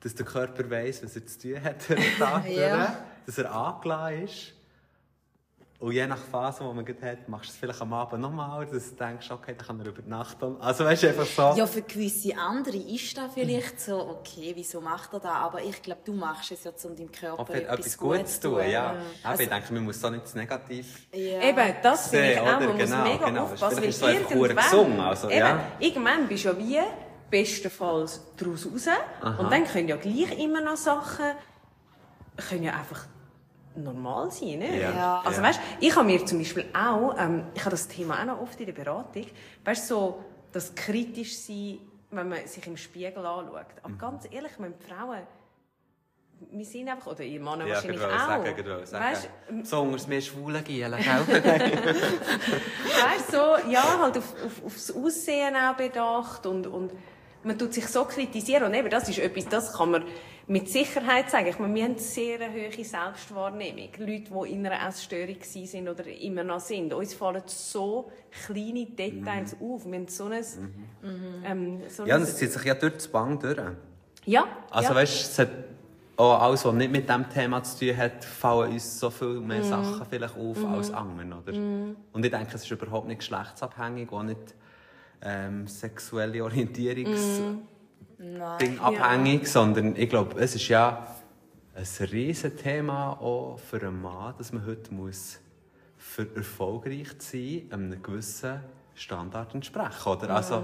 [0.00, 2.96] dass der Körper weiss, was er zu tun hat den Tag, Ja.
[3.26, 4.54] dass er angeladen ist.
[5.80, 8.66] Und je nach Phase, die man gerade hat, machst du es vielleicht am Abend nochmal,
[8.66, 10.60] dass du denkst, okay, dann kann er über Nacht um.
[10.60, 11.56] Also weißt du, einfach so.
[11.56, 15.30] Ja, für gewisse andere ist das vielleicht so, okay, wieso macht er das?
[15.30, 18.60] Aber ich glaube, du machst es ja, um deinem Körper Ob er etwas Gutes tun,
[18.68, 18.96] ja.
[19.22, 21.42] Aber ich denke, man muss da nicht zu negativ Ja.
[21.42, 22.44] Eben, das finde ich auch.
[22.44, 23.44] Man Genau, muss mega genau.
[23.44, 24.56] aufpassen, weil einfach irgendwann...
[24.56, 25.60] gesungen, also, eben, ja.
[25.78, 26.80] irgendwann bist du ja wie
[27.30, 28.88] bestenfalls daraus raus.
[29.38, 31.26] Und dann können ja gleich immer noch Sachen
[32.48, 33.06] können ja einfach
[33.76, 34.80] normal sein, ne?
[34.80, 34.90] Ja.
[34.94, 35.22] Ja.
[35.24, 35.48] Also Ja.
[35.48, 38.58] weißt, ich habe mir zum Beispiel auch, ähm, ich habe das Thema auch noch oft
[38.60, 39.26] in der Beratung,
[39.64, 41.78] weißt so das kritisch sein,
[42.10, 43.66] wenn man sich im Spiegel anschaut.
[43.82, 43.98] Aber Mhm.
[43.98, 45.20] ganz ehrlich, wenn Frauen,
[46.52, 49.04] wir sind einfach, oder ihr Mann Ja, wahrscheinlich gerade auch, sagen, gerade sagen.
[49.04, 49.28] weißt,
[49.64, 50.92] So unter mir schwulen Gielen,
[53.02, 56.92] weißt so, ja, halt auf, auf, aufs Aussehen auch bedacht und, und
[57.48, 60.04] man tut sich so kritisieren und eben, das ist etwas, das kann man
[60.46, 61.46] mit Sicherheit sagen.
[61.48, 63.88] Ich meine, wir haben eine sehr hohe Selbstwahrnehmung.
[63.98, 66.92] Leute, die in einer Essstörung sind oder immer noch sind.
[66.92, 68.10] Uns fallen so
[68.44, 69.66] kleine Details mhm.
[69.66, 69.86] auf.
[69.86, 70.44] Wir haben so ein,
[71.02, 71.44] mhm.
[71.44, 73.58] ähm, so ja, das zieht sich ja durch das Bang durch.
[74.26, 74.46] Ja.
[74.70, 74.94] Also ja.
[74.94, 75.48] weißt, du,
[76.18, 79.60] auch alles, was nicht mit diesem Thema zu tun hat, fallen uns so viel mehr
[79.60, 79.64] mm.
[79.64, 80.74] Sachen vielleicht auf mm.
[80.74, 81.52] als anderen, oder?
[81.52, 81.96] Mm.
[82.12, 84.56] Und ich denke, es ist überhaupt nicht geschlechtsabhängig, auch nicht
[85.22, 87.40] ähm, sexuelle Orientierungs
[88.60, 89.48] Ding abhängig, ja.
[89.48, 91.06] sondern ich glaube, es ist ja
[91.74, 95.38] ein riesen Thema auch für einen Mann, dass man heute muss
[95.96, 98.60] für erfolgreich zu sein, einem gewissen
[98.94, 100.30] Standard entsprechen, oder?
[100.30, 100.62] Also,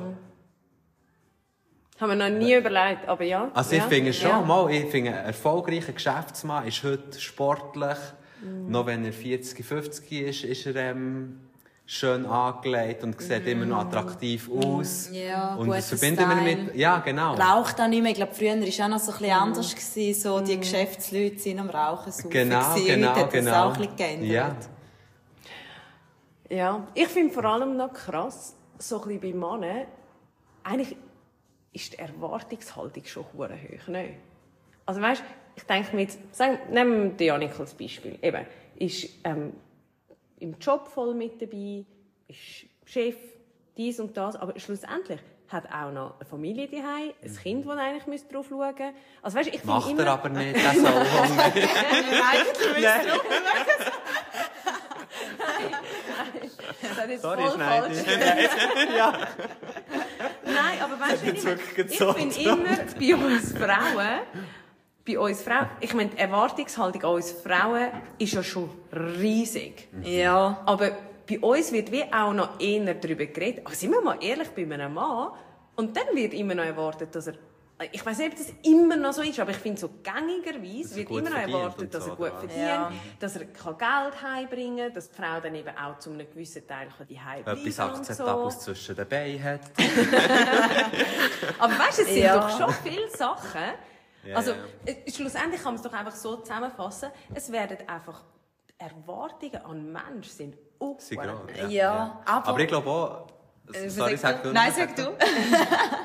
[2.00, 3.50] haben wir noch nie überlegt, aber ja.
[3.54, 3.88] Also ich ja.
[3.88, 4.40] finde schon, ja.
[4.40, 7.98] mal, ich finde, ein erfolgreicher Geschäftsmann ist heute sportlich.
[8.42, 8.68] Mm.
[8.68, 11.38] Noch wenn er 40, 50 ist, ist er ähm,
[11.86, 13.48] schön angelegt und sieht mm.
[13.48, 14.58] immer noch attraktiv mm.
[14.58, 15.10] aus.
[15.12, 17.34] Ja, und das verbinden wir mit, ja genau.
[17.34, 18.12] Raucht auch nicht mehr.
[18.12, 19.42] Ich glaube, früher war es auch noch so ein bisschen mm.
[19.42, 19.74] anders.
[19.74, 20.20] Gewesen.
[20.20, 20.60] So, die mm.
[20.60, 23.50] Geschäftsleute sind am Rauchen so Genau, genau, Heute hat genau.
[23.50, 24.68] Das auch ein bisschen geändert.
[26.50, 26.56] Ja.
[26.56, 29.86] ja, ich finde vor allem noch krass, so ein bisschen bei Männern,
[30.62, 30.96] eigentlich
[31.72, 33.48] ist die Erwartungshaltung schon hoch.
[33.88, 34.14] Ne?
[34.86, 35.22] Also weißt,
[35.56, 38.18] ich denke mir jetzt, sagen, nehmen wir Janik als Beispiel.
[38.22, 39.52] Eben, ist ähm,
[40.40, 41.84] im Job voll mit dabei,
[42.28, 43.16] ist Chef,
[43.76, 47.36] dies und das, aber schlussendlich hat auch noch eine Familie daheim, ein mhm.
[47.36, 48.92] Kind, das eigentlich drauf schauen müsste.
[49.22, 51.52] Also, weißt, ich Macht er aber nicht, das soll er drauf schauen.
[56.96, 57.98] Das ist Sorry, voll falsch.
[58.96, 59.12] ja.
[60.44, 64.20] Nein, aber weißt du, ich, ich finde immer, bei uns Frauen,
[65.06, 67.88] bei uns Frauen, ich meine, die Erwartungshaltung an uns Frauen
[68.18, 69.88] ist ja schon riesig.
[70.02, 70.62] Ja.
[70.64, 70.92] Aber
[71.28, 73.66] bei uns wird wie auch noch eher darüber geredet.
[73.66, 75.32] Aber sind wir mal ehrlich, bei einem Mann,
[75.76, 77.34] und dann wird immer noch erwartet, dass er
[77.90, 81.10] ich weiß nicht, ob das immer noch so ist, aber ich finde, so gängigerweise wird
[81.10, 82.92] immer noch erwartet, dass er gut verdient, ja.
[83.18, 86.86] dass er Geld heimbringen kann, dass die Frau dann eben auch zu einem gewissen Teil
[87.08, 87.58] die heimbringen kann.
[87.66, 88.60] Etwas Akzeptables so.
[88.72, 89.60] zwischen den Beinen hat.
[91.58, 92.36] aber weißt du, es sind ja.
[92.36, 93.72] doch schon viele Sachen.
[94.32, 94.52] Also,
[94.86, 98.22] äh, schlussendlich kann man es doch einfach so zusammenfassen, es werden einfach
[98.78, 103.26] Erwartungen an Menschen sind auch ja, ja, aber, aber ich glaube auch,
[103.72, 104.52] äh, Sorry, sag du.
[104.52, 105.16] Nein, sag du.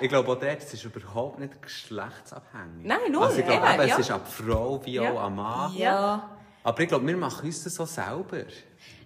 [0.01, 2.85] ich glaube auch dort, es ist überhaupt nicht geschlechtsabhängig.
[2.85, 3.23] Nein, null.
[3.23, 3.93] Also ich glaube eben, ja.
[3.95, 5.11] es ist ab Frau wie ja.
[5.11, 5.75] auch am Mann.
[5.75, 6.29] Ja.
[6.63, 8.43] Aber ich glaube, wir machen uns das so selber.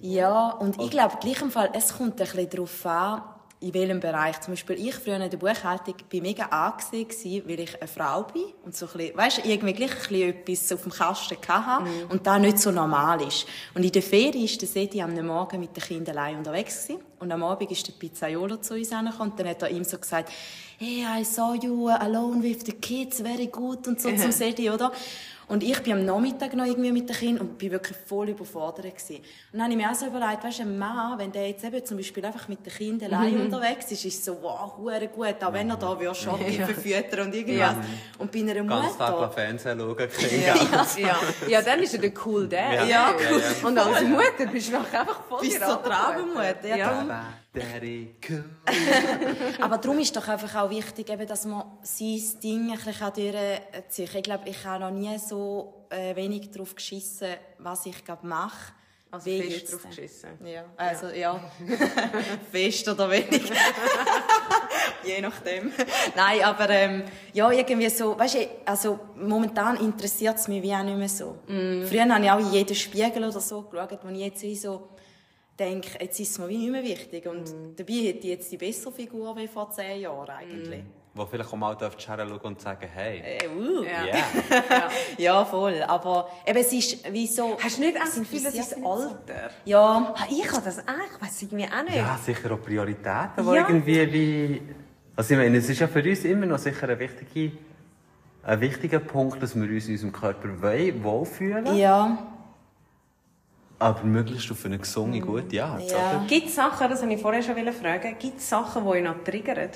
[0.02, 3.23] Ja, und ich glaube, gleich im Fall, es kommt ein bisschen darauf an,
[3.63, 4.39] in welchem Bereich.
[4.41, 8.43] Zum Beispiel ich früher in der Buchhaltung war mega angesehen, weil ich eine Frau bin
[8.65, 12.12] und so ein bisschen, weißt, irgendwie gleich ein bisschen etwas auf dem Kasten hatte mhm.
[12.12, 13.45] und da nicht so normal ist.
[13.73, 17.02] Und in der Ferien ist der Sedi am Morgen mit den Kindern allein unterwegs gewesen.
[17.23, 19.97] und am Abend ist der Pizzaiolo zu uns hergekommen und dann hat er ihm so
[19.97, 20.30] gesagt,
[20.78, 24.91] hey, I saw you alone with the kids, very good und so zum Sedi, oder?
[25.47, 28.86] Und ich bin am Nachmittag noch irgendwie mit den Kindern und bin wirklich voll überfordert
[28.86, 29.17] gewesen.
[29.17, 29.23] Und
[29.60, 31.86] dann habe ich mir auch so überlegt, weißt du, ein Mann, wenn der jetzt eben
[31.86, 33.45] zum Beispiel einfach mit den Kindern allein mhm.
[33.45, 36.65] unterwegs ist, ist so, wow, hure gut, auch wenn er da würde Schotti ja.
[36.65, 37.58] verfüttern und irgendwas.
[37.58, 37.84] Ja.
[38.17, 38.82] Und bei einer Mutter...
[38.82, 40.08] Ganz Tag Fernsehen schauen,
[40.45, 40.86] ja.
[40.97, 41.19] ja.
[41.47, 42.73] ja, dann ist er der cool Dad.
[42.73, 43.67] Ja, ja cool.
[43.67, 46.67] Und als Mutter bist du einfach voll Bist so Trabenmutter.
[46.67, 47.23] Ja, ja.
[47.53, 48.43] Daddy cool.
[49.61, 54.15] Aber darum ist doch einfach auch wichtig, eben, dass man sein Ding ein bisschen durchzieht.
[54.15, 58.73] Ich glaube, ich habe noch nie so äh, wenig darauf geschissen, was ich glaube mache.
[59.11, 60.29] Also Wie fest drauf geschissen?
[60.43, 61.13] Ja, also ja.
[61.15, 61.39] ja.
[62.51, 63.43] fest oder wenig.
[65.03, 65.71] Je nachdem.
[66.15, 70.81] Nein, aber ähm, ja, irgendwie so, weißt du, also momentan interessiert es mich wie auch
[70.81, 71.37] nicht mehr so.
[71.45, 71.83] Mm.
[71.83, 74.89] Früher habe ich auch in jeden Spiegel oder so geschaut, wo ich jetzt wie so
[75.59, 77.27] denke, jetzt ist es mir wie nicht mehr wichtig.
[77.27, 77.75] Und mm.
[77.75, 80.83] dabei hätte ich jetzt die bessere Figur wie vor zehn Jahren eigentlich.
[80.83, 81.03] Mm.
[81.15, 83.19] Wo vielleicht auch mal schauen und sagen, hey.
[83.19, 83.83] Äh, uh.
[83.83, 84.03] ja.
[84.03, 84.15] Yeah.
[84.69, 84.89] ja.
[85.17, 85.83] ja, voll.
[85.83, 87.55] Aber eben, es ist wie so...
[87.61, 89.51] Hast du nicht das Gefühl, das ist Alter?
[89.65, 90.15] Ja.
[90.31, 91.97] Ich habe das auch, ich weiss irgendwie auch nicht.
[91.97, 93.67] Ja, sicher auch Prioritäten, die ja.
[93.67, 94.61] irgendwie wie...
[95.15, 97.55] Also ich meine, es ist ja für uns immer noch sicher ein wichtiger,
[98.41, 100.49] ein wichtiger Punkt, dass wir uns in unserem Körper
[101.03, 101.75] wohlfühlen.
[101.75, 102.32] Ja.
[103.83, 105.25] Aber möglichst auf eine gesunde, mhm.
[105.25, 105.91] gute Art.
[105.91, 106.23] Ja.
[106.25, 109.23] Gibt es Sachen, das wollte ich vorher schon fragen, gibt es Sachen, die euch noch
[109.25, 109.69] triggern?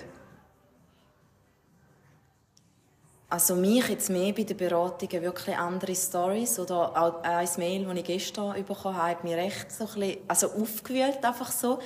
[3.29, 7.97] Also mich jetzt mehr bei den Beratungen wirklich andere Stories oder auch ein Mail, das
[7.97, 11.79] ich gestern bekommen habe, hat mich recht so ein bisschen, also aufgewühlt einfach so,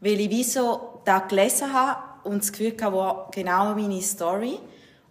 [0.00, 4.58] weil ich wie so da gelesen habe und das Gefühl hatte, war genau meine Story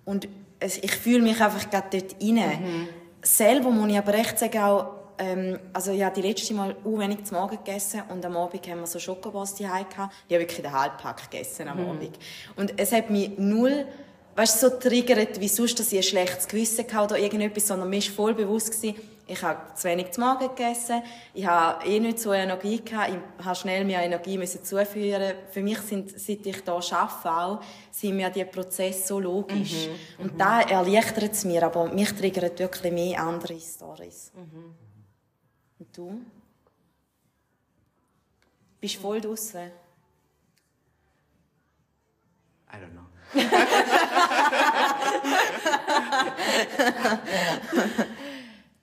[0.06, 0.28] und
[0.60, 2.36] ich fühle mich einfach gerade dort rein.
[2.36, 2.88] Mhm.
[3.24, 7.00] Selber muss ich aber recht sagen, auch ähm, also ich habe die letzte Mal uh,
[7.00, 9.94] wenig zum Morgen gegessen und am Abend haben wir so Schokobons die gehabt.
[9.94, 11.90] Ich habe wirklich den Halbpack gegessen am mhm.
[11.90, 12.20] Abend.
[12.56, 13.86] Und es hat mich null
[14.36, 17.90] weißt du, so triggert, wie sonst, dass ich ein schlechtes Gewissen hatte oder irgendetwas, sondern
[17.90, 18.96] mir war voll bewusst, gewesen,
[19.28, 21.02] ich habe zu wenig zu Morgen gegessen,
[21.34, 25.34] ich habe eh nicht so Energie gehabt, ich habe schnell mehr Energie müssen zuführen.
[25.50, 29.88] Für mich sind, seit ich hier arbeite auch, sind mir die Prozesse so logisch.
[29.88, 30.24] Mhm.
[30.24, 30.38] Und mhm.
[30.38, 34.32] da erleichtert es mir, aber mich triggert wirklich mehr andere Stories.
[34.36, 34.85] Mhm.
[35.80, 36.22] Und du?
[38.80, 39.72] Bist du voll draussen?
[42.72, 43.06] I don't know.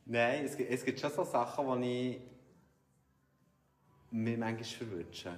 [0.07, 2.21] Nein, es gibt, es gibt schon so Sachen, die ich
[4.11, 5.37] mir manchmal verwünsche.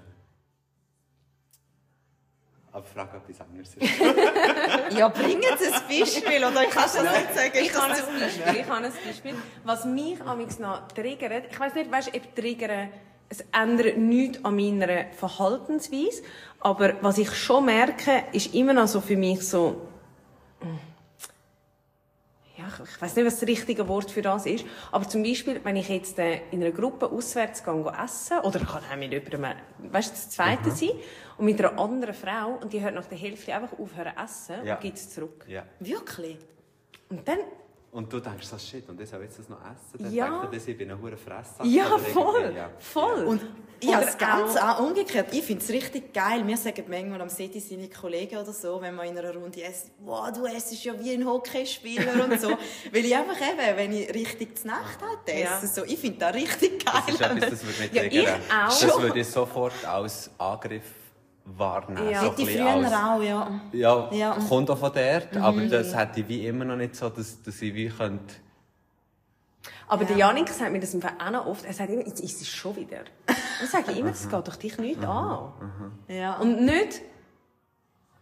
[2.75, 3.77] Aber frage etwas anderes.
[4.99, 7.53] ja, bring jetzt ein Beispiel, oder kannst du das nicht sagen?
[7.63, 8.61] Ich kann ein Beispiel.
[8.61, 9.35] Ich habe ein Beispiel.
[9.63, 12.89] Was mich amigs noch triggert, ich weiß nicht, weißt, ob triggern,
[13.29, 16.25] es ändert nichts an meiner Verhaltensweise,
[16.59, 19.81] aber was ich schon merke, ist immer noch so für mich so,
[22.65, 25.77] ja, ich weiß nicht, was das richtige Wort für das ist, aber zum Beispiel, wenn
[25.77, 29.57] ich jetzt äh, in einer Gruppe auswärts gehe, essen, oder ich kann auch mit jemandem,
[29.91, 30.75] weißt du, das Zweite mhm.
[30.75, 30.91] sein,
[31.37, 34.75] und mit einer anderen Frau, und die hört nach der Hälfte einfach aufhören essen, ja.
[34.75, 35.45] und gibt es zurück.
[35.49, 35.65] Ja.
[35.81, 36.39] Wirklich?
[37.11, 37.39] Und dann
[37.95, 40.03] und du denkst so, shit, und ich soll jetzt das noch essen?
[40.03, 40.41] Dann ja.
[40.41, 41.65] denkt er, ich bin ein hoher Fresser.
[41.65, 42.69] Ja, voll, ja.
[42.77, 43.25] voll.
[43.25, 43.41] Und
[43.81, 45.33] ja, das ganz auch umgekehrt.
[45.33, 46.45] Ich finde es richtig geil.
[46.45, 49.93] Wir sagen manchmal am City seine Kollegen oder so, wenn wir in einer Runde essen,
[50.01, 52.49] wow, du essst ja wie ein Hockeyspieler und so.
[52.93, 55.61] Weil ich einfach eben, wenn ich richtig zur Nacht halt esse, ja.
[55.65, 57.01] so, ich finde das richtig geil.
[57.07, 58.81] Das ist etwas, das würde mich ja, ich auch.
[58.81, 61.04] Das würde ich sofort als Angriff
[61.45, 62.11] wahrnehmen.
[62.11, 63.61] Ja, so die früher auch, ja.
[63.73, 64.37] Ja, ja.
[64.49, 65.43] kommt auch von dort, mhm.
[65.43, 68.35] aber das hätte ich wie immer noch nicht so, dass, dass ich wie könnte...
[69.87, 70.09] Aber ja.
[70.09, 72.41] der Janik sagt mir das im Fall auch noch oft, er sagt immer, jetzt ist
[72.41, 73.05] es schon wieder.
[73.27, 75.53] Dann sage ich immer, das geht doch dich nicht an.
[76.09, 76.37] Ja.
[76.39, 77.03] Und nicht,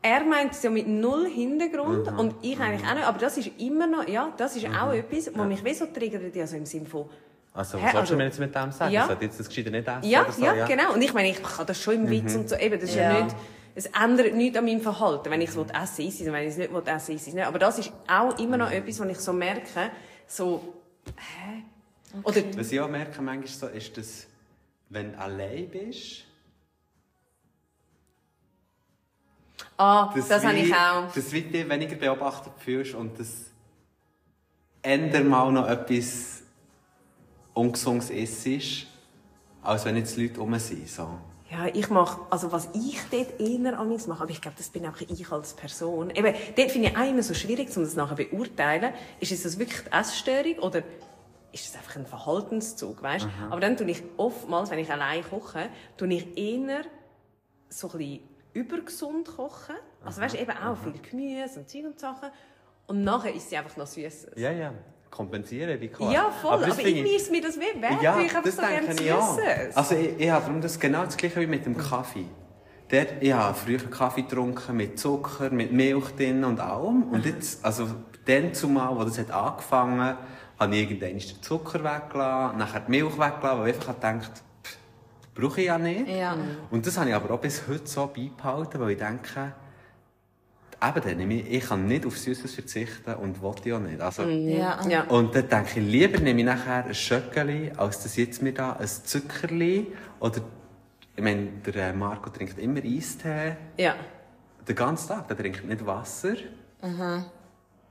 [0.03, 3.51] er meint es ja mit null Hintergrund und ich eigentlich auch nicht, aber das ist
[3.59, 6.87] immer noch, ja, das ist auch etwas, was mich wie so triggert, also im Sinne
[6.87, 7.09] von,
[7.55, 8.93] also, was Hä, sollst du mir jetzt mit dem sagen?
[8.93, 9.07] Ja.
[9.07, 10.43] Sollte jetzt das Gescheite nicht essen ja, so?
[10.43, 10.95] ja, ja, genau.
[10.95, 12.41] Und ich meine, ich kann das schon im Witz mhm.
[12.41, 12.57] und so.
[12.57, 13.13] Eben, das ist ja.
[13.13, 13.37] ja nicht,
[13.75, 15.31] es ändert nichts an meinem Verhalten.
[15.31, 17.47] Wenn ich es essen will, wenn ich es nicht essen will, nicht.
[17.47, 18.77] Aber das ist auch immer noch mhm.
[18.77, 19.91] etwas, was ich so merke,
[20.27, 20.75] so,
[21.17, 21.63] hä?
[22.23, 22.45] Okay.
[22.45, 24.27] Oder, Was ich auch merke manchmal so, ist, dass,
[24.89, 26.25] wenn du allein bist,
[29.77, 31.13] Ah, das, das habe ich auch.
[31.13, 33.47] Dass du dich weniger beobachtet fühlst und das
[34.83, 36.42] ändert mal noch etwas
[37.55, 38.61] ungesundes Essen
[39.63, 40.89] als wenn jetzt Leute rum sind.
[40.89, 41.09] So.
[41.51, 44.87] Ja, ich mache, also was ich dort eher an mache, aber ich glaube, das bin
[44.87, 46.11] auch ich als Person.
[46.11, 48.93] Eben, dort finde ich auch immer so schwierig, um das nachher beurteilen.
[49.21, 50.83] Ist es das wirklich die Essstörung oder
[51.53, 53.29] ist es einfach ein Verhaltenszug, weißt?
[53.51, 56.85] Aber dann tue ich oftmals, wenn ich allein koche, tue ich eher
[57.69, 58.21] so ein bisschen
[58.55, 59.77] übergesund kochen.
[60.05, 62.31] Also weißt, eben auch viel Gemüse und Zeug und Sachen.
[62.87, 64.29] Und nachher ist sie einfach noch süß.
[64.37, 64.73] Ja, ja
[65.13, 66.11] kompensieren, wie klar.
[66.11, 68.97] Ja, voll, aber, aber irgendwie ist mir das wie wert, ja, ich habe so gerne
[68.97, 69.37] zu ja.
[69.75, 72.25] Also ich, ich habe das genau das gleiche wie mit dem Kaffee.
[72.91, 77.05] Der, ich habe früher Kaffee getrunken mit Zucker, mit Milch drin und allem.
[77.05, 77.87] Und jetzt, also
[78.25, 80.19] dann zumal, wo das hat angefangen hat,
[80.59, 84.43] habe ich irgendwann den Zucker weggelassen, nachher die Milch weggelassen, weil ich einfach gedacht
[85.35, 86.09] brauche ich ja nicht.
[86.09, 86.37] Ja.
[86.71, 89.53] Und das habe ich aber auch bis heute so beibehalten, weil ich denke,
[90.83, 94.01] eben dann, ich kann nicht auf Süßes verzichten und wollte ja nicht.
[94.01, 94.81] Also, mm, ja.
[94.89, 95.03] Ja.
[95.05, 98.75] Und dann denke ich, lieber nehme ich nachher ein Schöckeli, als dass jetzt mir da
[98.75, 100.41] ein Zuckerli oder,
[101.17, 103.57] ich meine, der äh, Marco trinkt immer Eistee.
[103.77, 103.97] Ja.
[104.67, 106.35] Den ganzen Tag, der trinkt nicht Wasser.
[106.83, 107.25] Mhm.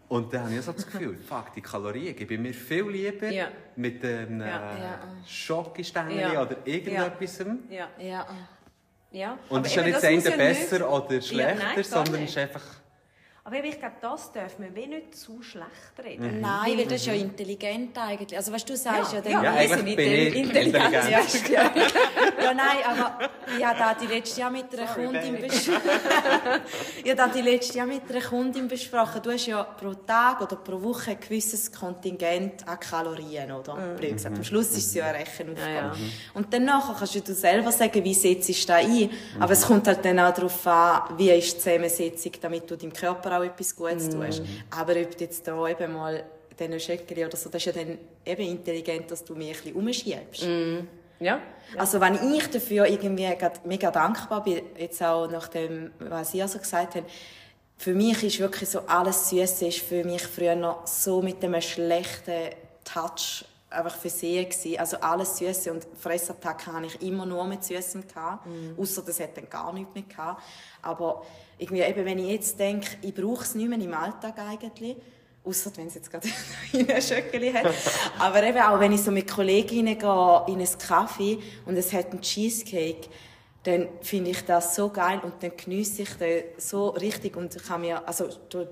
[0.09, 3.29] Und dann habe ich so das Gefühl, fuck, die Kalorien gebe ich mir viel lieber
[3.29, 3.47] ja.
[3.77, 4.99] mit einem äh, ja.
[5.25, 6.41] Schokostängel ja.
[6.41, 7.45] oder irgendetwas.
[7.69, 7.87] Ja.
[7.97, 8.27] ja.
[9.13, 9.37] Ja.
[9.49, 10.87] Und es ist ja nicht das eine besser nicht...
[10.87, 12.80] oder schlechter, nein, sondern es ist einfach
[13.43, 15.65] aber ich glaube, das dürfen wir nicht zu schlecht
[16.03, 16.35] reden.
[16.35, 16.41] Mhm.
[16.41, 18.37] Nein, weil das ist ja intelligent eigentlich.
[18.37, 20.93] Also weißt du, sagst ja, ja, ja, ja eigentlich bin ich intelligent.
[20.93, 21.49] intelligent.
[21.49, 21.71] Ja,
[22.43, 25.81] ja, nein, aber ich habe da die letzte Jahr mit einer Sorry, Kundin besprochen.
[27.03, 29.21] ich habe da die letzte Jahr mit einer Kundin besprochen.
[29.23, 33.75] Du hast ja pro Tag oder pro Woche ein gewisses Kontingent an Kalorien, oder?
[33.75, 33.97] Mhm.
[33.97, 34.37] Gesagt.
[34.37, 35.71] Am Schluss ist es ja eine Rechenaufgabe.
[35.71, 35.95] Ja, ja.
[36.35, 39.09] Und dann nachher kannst du selber sagen, wie setzt du da ein.
[39.39, 42.93] Aber es kommt halt dann auch darauf an, wie ist die Zusammensetzung, damit du deinem
[42.93, 44.21] Körper selber auch etwas Gutes mm.
[44.21, 44.41] tust.
[44.71, 46.23] Aber ob du jetzt da eben mal
[46.59, 49.75] diesen Schöckeli oder so, das ist ja dann eben intelligent, dass du mich ein bisschen
[49.75, 50.43] umschiebst.
[50.43, 50.87] Mm.
[51.19, 51.39] Ja.
[51.77, 53.27] Also wenn ich dafür irgendwie
[53.65, 57.05] mega dankbar bin, jetzt auch nach dem, was Sie also gesagt haben,
[57.77, 61.61] für mich ist wirklich so alles Süße ist für mich früher noch so mit einem
[61.61, 62.49] schlechten
[62.83, 64.79] Touch einfach versehen gewesen.
[64.79, 68.45] Also alles Süße und Fressattacken hatte ich immer nur mit Süßem gehabt.
[68.45, 68.79] Mm.
[68.79, 70.43] Außer das hat dann gar nichts mehr gehabt.
[70.81, 71.23] Aber
[71.57, 74.95] irgendwie eben, wenn ich jetzt denke, ich brauche es nicht mehr im Alltag eigentlich.
[75.43, 76.27] Außer wenn es jetzt gerade
[76.73, 77.73] ein Schöckeli hat.
[78.19, 82.11] Aber eben auch, wenn ich so mit Kolleginnen gehe, in einen Kaffee und es hat
[82.11, 83.07] einen Cheesecake,
[83.63, 87.81] dann finde ich das so geil und dann geniesse ich den so richtig und kann
[87.81, 88.27] mir also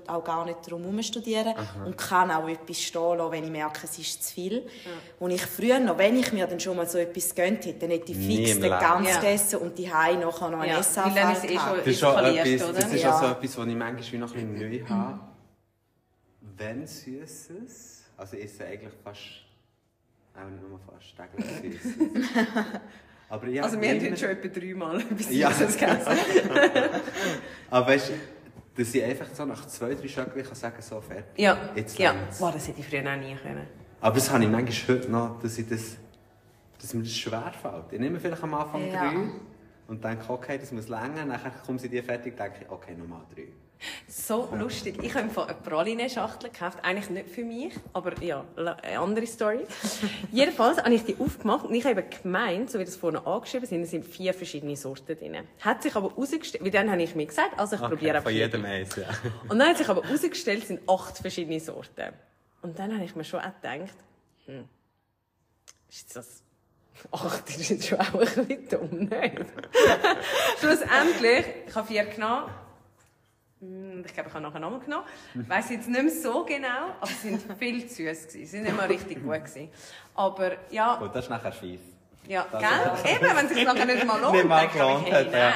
[0.08, 1.84] auch gar nicht drum studieren Aha.
[1.84, 4.54] und kann auch etwas stehen lassen, wenn ich merke, es ist zu viel.
[4.62, 4.90] Ja.
[5.20, 7.90] Und ich früher noch, wenn ich mir dann schon mal so etwas gönnt hätte, dann
[7.90, 9.20] hätte ich fix den ganz ja.
[9.20, 10.80] gegessen und die Hause nachher noch ein ja.
[10.80, 13.14] Essanfall eh Das ist, schon etwas, das ist ja.
[13.14, 15.20] auch so etwas, was ich manchmal noch ein bisschen neu habe.
[16.56, 19.20] Wenn Süßes, also ich esse eigentlich fast,
[20.34, 21.94] auch nicht nur fast, täglich Süßes.
[23.30, 25.50] Aber ich also wir haben heute schon etwa dreimal etwas ja.
[25.50, 25.86] Gegessen.
[27.70, 28.12] Aber weißt du,
[28.76, 31.38] dass ich einfach so nach zwei, drei Schöckchen kann sagen, so fertig.
[31.38, 32.12] Ja, Jetzt ja.
[32.40, 33.68] Boah, das hätte ich früher auch nie können.
[34.00, 35.96] Aber das habe ich manchmal heute noch, dass, ich das,
[36.80, 37.92] dass mir das schwer fällt.
[37.92, 39.10] Ich nehme vielleicht am Anfang ja.
[39.10, 39.16] drei
[39.86, 41.24] und denke, okay, das muss länger.
[41.24, 43.46] Nachher kommen sie die fertig und denke ich, okay, nochmal drei.
[44.06, 45.02] So lustig.
[45.02, 46.78] Ich habe von eine Praline-Schachtel gekauft.
[46.82, 49.66] Eigentlich nicht für mich, aber ja, eine andere Story.
[50.32, 53.82] Jedenfalls habe ich die aufgemacht und ich habe gemeint, so wie das vorne angeschrieben sind,
[53.82, 55.36] es sind vier verschiedene Sorten drin.
[55.60, 58.32] Hat sich aber herausgestellt, wie dann habe ich mir gesagt, also ich okay, probiere Von
[58.32, 59.08] jedem eins, ja.
[59.48, 62.12] Und dann hat sich aber herausgestellt, es sind acht verschiedene Sorten.
[62.62, 63.94] Und dann habe ich mir schon auch gedacht,
[64.46, 64.68] hm,
[65.88, 66.42] ist das
[67.10, 69.46] Acht ist jetzt schon auch ein bisschen dumm, nicht?
[70.60, 72.50] Schlussendlich, ich habe vier genommen,
[73.60, 75.04] ich glaube, ich habe nachher nochmal genommen.
[75.34, 78.32] Ich weiss jetzt nicht mehr so genau, aber sie waren viel zu süß.
[78.32, 79.34] Sie waren immer richtig gut.
[79.34, 79.68] Gewesen.
[80.14, 80.96] Aber ja...
[80.96, 81.80] Gut, das ist nachher schief.
[82.26, 83.14] Ja, das gell?
[83.14, 84.34] Eben, wenn es sich nachher nicht mal lohnt.
[84.34, 85.52] Nicht mal gelohnt hey, hat, ja.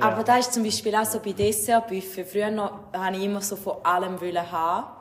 [0.00, 2.24] Aber da ist zum Beispiel auch so bei Dessertbuffet.
[2.24, 4.93] Früher noch, habe ich immer so von allem haben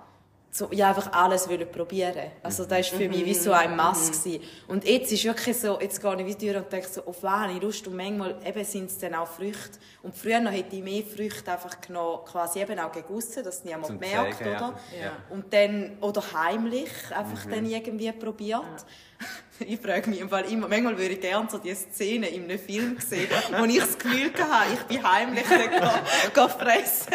[0.56, 2.30] so, ja, einfach alles wollen probieren.
[2.44, 4.24] Also, das war für mich wie so ein Mask.
[4.28, 4.39] Mhm.
[4.68, 7.54] Und jetzt ist wirklich so, jetzt gehe ich wieder und denke so, auf was habe
[7.54, 7.88] ich Lust?
[7.88, 9.80] Und manchmal eben sind es dann auch Früchte.
[10.04, 13.88] Und früher noch hätte ich mehr Früchte einfach genommen, quasi eben auch gegossen, dass niemand
[13.88, 14.80] Zum merkt, zeigen, oder?
[15.02, 15.12] Ja.
[15.32, 17.52] Und dann, oder heimlich einfach mhm.
[17.52, 18.62] dann irgendwie probiert.
[18.62, 19.26] Ja.
[19.67, 22.60] Ich frage mich im Fall immer, manchmal würde ich gerne so diese Szene in einem
[22.60, 27.13] Film sehen, wo ich das Gefühl hatte, ich bin heimlich fressen.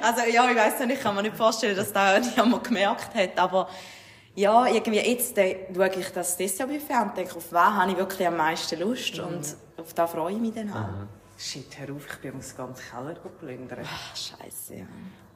[0.00, 3.38] also ja, ich weiss nicht, ich kann mir nicht vorstellen, dass das jemand gemerkt hat,
[3.38, 3.68] aber
[4.34, 8.26] ja, irgendwie jetzt äh, schaue ich das Dessertbuffet und denke, auf was habe ich wirklich
[8.26, 9.24] am meisten Lust mhm.
[9.24, 10.88] und auf das freue ich mich dann auch.
[10.88, 11.08] Mhm.
[11.36, 13.84] Shit, hör auf, ich bin ums ganze Keller plündern.
[13.84, 14.86] Ach, scheiße, ja.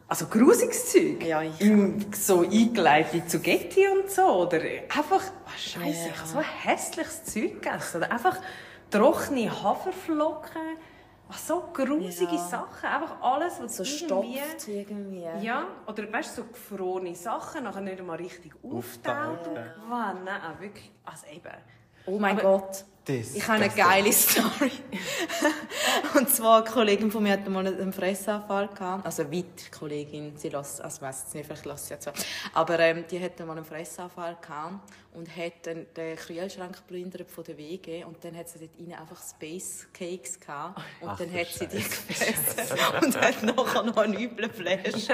[0.09, 1.25] Also grusiges Zeug.
[1.25, 1.59] Ja, ich
[2.17, 4.23] So eingelegt wie Zugetti und so.
[4.23, 6.13] Oder einfach, oh, Scheiße, ja.
[6.13, 7.99] ich habe so hässliches Zeug gegessen.
[7.99, 8.39] Oder einfach
[8.91, 10.79] trockene Haferflocken.
[11.29, 12.39] Ach, so grusige ja.
[12.39, 12.89] Sachen.
[12.89, 14.39] Einfach alles, was so irgendwie...
[14.39, 15.27] stopft irgendwie.
[15.45, 19.51] Ja, oder weißt du, so gefrorene Sachen, nachher nicht einmal richtig auftaut.
[19.53, 20.15] Ja.
[20.25, 20.93] Nein, wirklich.
[21.05, 21.51] Also eben.
[22.07, 22.85] Oh mein Aber Gott.
[23.07, 24.73] Das, ich habe eine geile Story.
[26.17, 29.07] und zwar eine Kollegin von mir hatte mal einen Fressanfall gehabt.
[29.07, 32.11] Also weit Kollegin, sie lässt, also weiss jetzt nicht, vielleicht lässt sie jetzt
[32.53, 37.45] Aber ähm, die hatte mal einen Fressanfall gehabt und hat dann den Kühlschrank geplündert von
[37.45, 41.33] der WG und dann hat sie dort rein einfach Space Cakes gehabt und Ach, dann
[41.33, 45.05] hat sie die gefressen und hat nachher noch einen üblen Flash.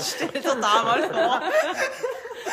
[0.00, 1.42] Stell dir da mal vor.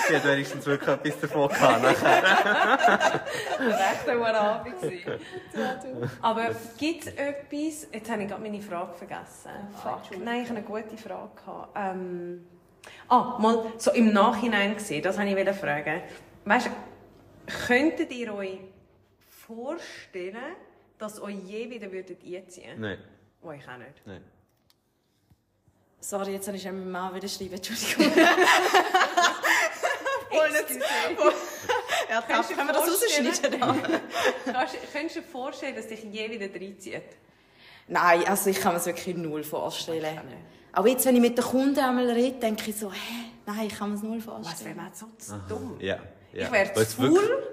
[0.07, 1.83] Sie hat wenigstens wirklich etwas davon gehabt.
[3.59, 4.75] Recht ein Abend
[6.21, 9.51] Aber gibt es etwas, jetzt habe ich gerade meine Frage vergessen.
[9.81, 10.17] Fuck.
[10.23, 11.31] Nein, ich habe eine gute Frage.
[11.75, 12.47] Ähm,
[13.09, 16.01] ah, mal so im Nachhinein gesehen, das wollte ich fragen.
[16.45, 16.69] Weißt,
[17.67, 18.59] könntet ihr euch
[19.47, 20.55] vorstellen,
[20.97, 22.79] dass euch je wieder würdet einziehen?
[22.79, 22.97] Nein.
[23.41, 24.01] Oh, ich auch nicht.
[24.05, 24.23] Nein.
[25.99, 28.13] Sorry, jetzt habe ich meinem Mann wieder geschrieben, Entschuldigung.
[30.31, 30.81] nicht.
[32.09, 33.59] ja, kannst können wir das rausschneiden?
[34.93, 37.03] Könntest du dir vorstellen, dass dich je wieder reinzieht?
[37.87, 40.19] Nein, also ich kann mir es wirklich null vorstellen.
[40.73, 42.97] Auch jetzt, wenn ich mit den Kunden einmal rede, denke ich so, hä,
[43.45, 44.53] nein, ich kann mir es null vorstellen.
[44.53, 45.77] Was wäre mir so dumm?
[45.79, 45.97] Ja,
[46.33, 46.45] ja.
[46.45, 47.47] Ich wäre zu faul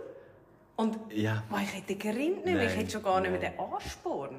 [0.77, 1.43] und ja.
[1.53, 4.37] oh, ich hätte gerinnt nicht, ich hätte schon gar nicht mehr den Ansporn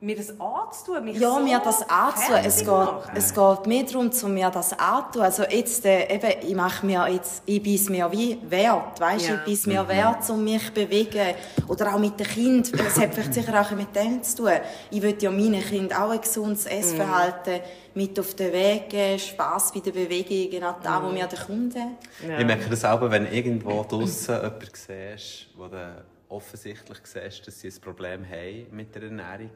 [0.00, 1.04] mir das anzutun.
[1.04, 2.36] Mich ja, so mir das anzutun.
[2.44, 5.22] Es geht, es geht mehr darum, zu mir das anzutun.
[5.22, 9.28] Also jetzt, äh, eben, ich mache mir jetzt, ich bin mir wie wert, weißt?
[9.28, 9.42] Ja.
[9.44, 9.88] Ich bin mir mhm.
[9.88, 11.34] wert, um mich zu bewegen.
[11.66, 12.86] Oder auch mit den Kindern.
[12.86, 14.52] Es hat vielleicht sicher auch mit dem zu tun.
[14.90, 17.60] Ich will ja meinen Kindern auch ein gesundes Essverhalten mhm.
[17.94, 21.16] mit auf den Weg geben, Spass bei der Bewegung, genau da, wo mhm.
[21.16, 21.96] wir den Kunden.
[22.26, 22.38] Ja.
[22.38, 27.68] Ich merke das auch, wenn irgendwo draussen jemanden siehst, wo du offensichtlich siehst, dass sie
[27.68, 29.50] ein Problem haben mit der Ernährung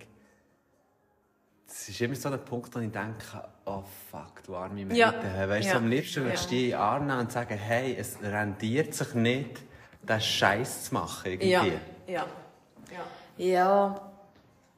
[1.73, 4.97] es ist immer so ein Punkt, wo ich denke, oh fuck, du arme Mädchen.
[4.97, 5.13] Ja.
[5.49, 5.77] Weißt du, Ja.
[5.79, 9.61] am liebsten würdest du in die Arme nehmen und sagen, hey, es rendiert sich nicht,
[10.03, 11.33] den Scheiß zu machen.
[11.33, 11.49] Irgendwie.
[11.51, 11.65] Ja.
[11.65, 12.27] Ja.
[12.91, 13.05] Ja.
[13.39, 14.01] Ja,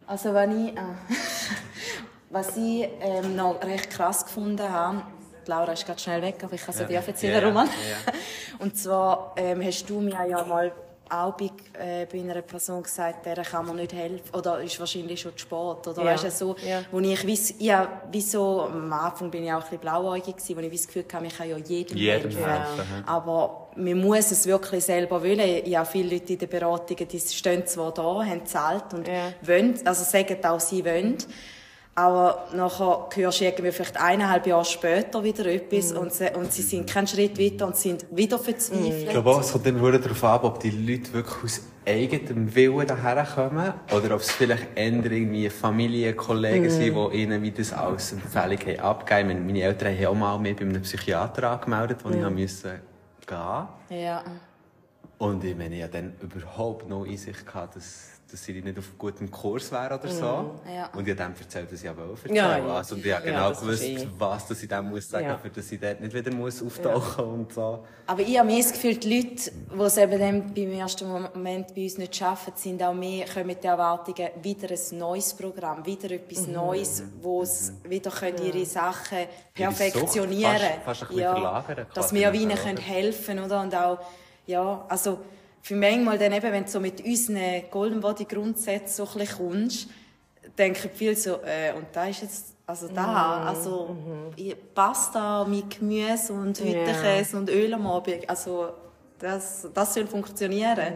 [0.06, 0.80] also wenn ich, äh,
[2.30, 5.02] was ich ähm, noch recht krass gefunden habe,
[5.46, 6.86] die Laura ist gerade schnell weg, aber ich kann es ja.
[6.86, 7.46] dir erzählen, Ja, ja.
[7.48, 7.66] Roman.
[7.66, 8.12] Ja.
[8.60, 10.72] Und zwar ähm, hast du mir ja mal
[11.10, 15.20] auch bei, äh, bei einer Person gesagt, der kann man nicht helfen, oder ist wahrscheinlich
[15.20, 16.12] schon zu spät, oder Ja.
[16.12, 16.82] weißt du, so, Ja.
[16.90, 20.60] wo ich, weiss, ja, wieso, am Anfang bin ich auch ein bisschen blauäugig gewesen, wo
[20.60, 22.44] ich das Gefühl hatte, ich kann ja jedem, Jedem helfen.
[22.44, 25.66] helfen, Aber man muss es wirklich selber wollen.
[25.66, 29.32] Ja, viele Leute in den Beratungen, die stehen zwar da, haben gezahlt und Ja.
[29.42, 31.18] wollen, also sagen auch, sie wollen.
[31.96, 35.98] Aber nachher hörst du irgendwie vielleicht eineinhalb Jahre später wieder etwas Mhm.
[35.98, 39.10] und, sie, und sie sind keinen Schritt weiter und sind wieder Ich verzweifelt.
[39.10, 43.24] glaube auch, es kommt wieder darauf ab, ob die Leute wirklich aus eigenem Willen daher
[43.24, 48.12] kommen oder ob es vielleicht eher irgendwie Familien, Kollegen sind, die ihnen wie das als
[48.12, 49.46] Empfehlung haben abgegeben haben.
[49.46, 52.80] Meine Eltern haben auch mal mich bei einem Psychiater angemeldet, wo ich noch musste
[53.24, 54.24] gehen Ja.
[55.18, 58.86] Und ich meine, ich hatte dann überhaupt noch Einsicht, gehabt, dass, dass sie nicht auf
[58.98, 60.24] gutem Kurs wäre oder so.
[60.72, 60.90] Ja.
[60.94, 62.66] Und ich habe dem erzählt, dass ich aber auch erzählen Ja, ja.
[62.76, 65.38] also, Und ich habe Ja, genau das gewusst, was dass ich dem muss sagen Ja.
[65.38, 67.84] für dass ich dort nicht wieder muss auftauchen und so.
[68.06, 71.74] Aber ich habe mehr das Gefühl, die Leute, die es eben dann beim ersten Moment
[71.74, 75.84] bei uns nicht schaffen, sind auch mehr, kommen mit den Erwartungen, wieder ein neues Programm,
[75.86, 76.52] wieder etwas Mhm.
[76.54, 79.18] Neues, wo sie wieder können ihre Sachen
[79.54, 83.60] perfektionieren fast- fast ein bisschen verlagern Dass wir ihnen können helfen oder?
[83.60, 83.98] Und auch,
[84.46, 85.18] ja, also
[85.64, 89.36] für manchmal dann eben, wenn du so mit unseren Golden Body Grundsätzen so ein bisschen
[89.48, 89.88] kommst,
[90.58, 93.06] denken viele so, äh, und da ist jetzt, also da,
[93.40, 93.46] Mhm.
[93.48, 93.96] also
[94.36, 96.60] ich- Pasta mit Gemüse und.
[96.60, 98.74] Hüttenkäse und Öl am Abend, also
[99.18, 100.92] das, das soll funktionieren.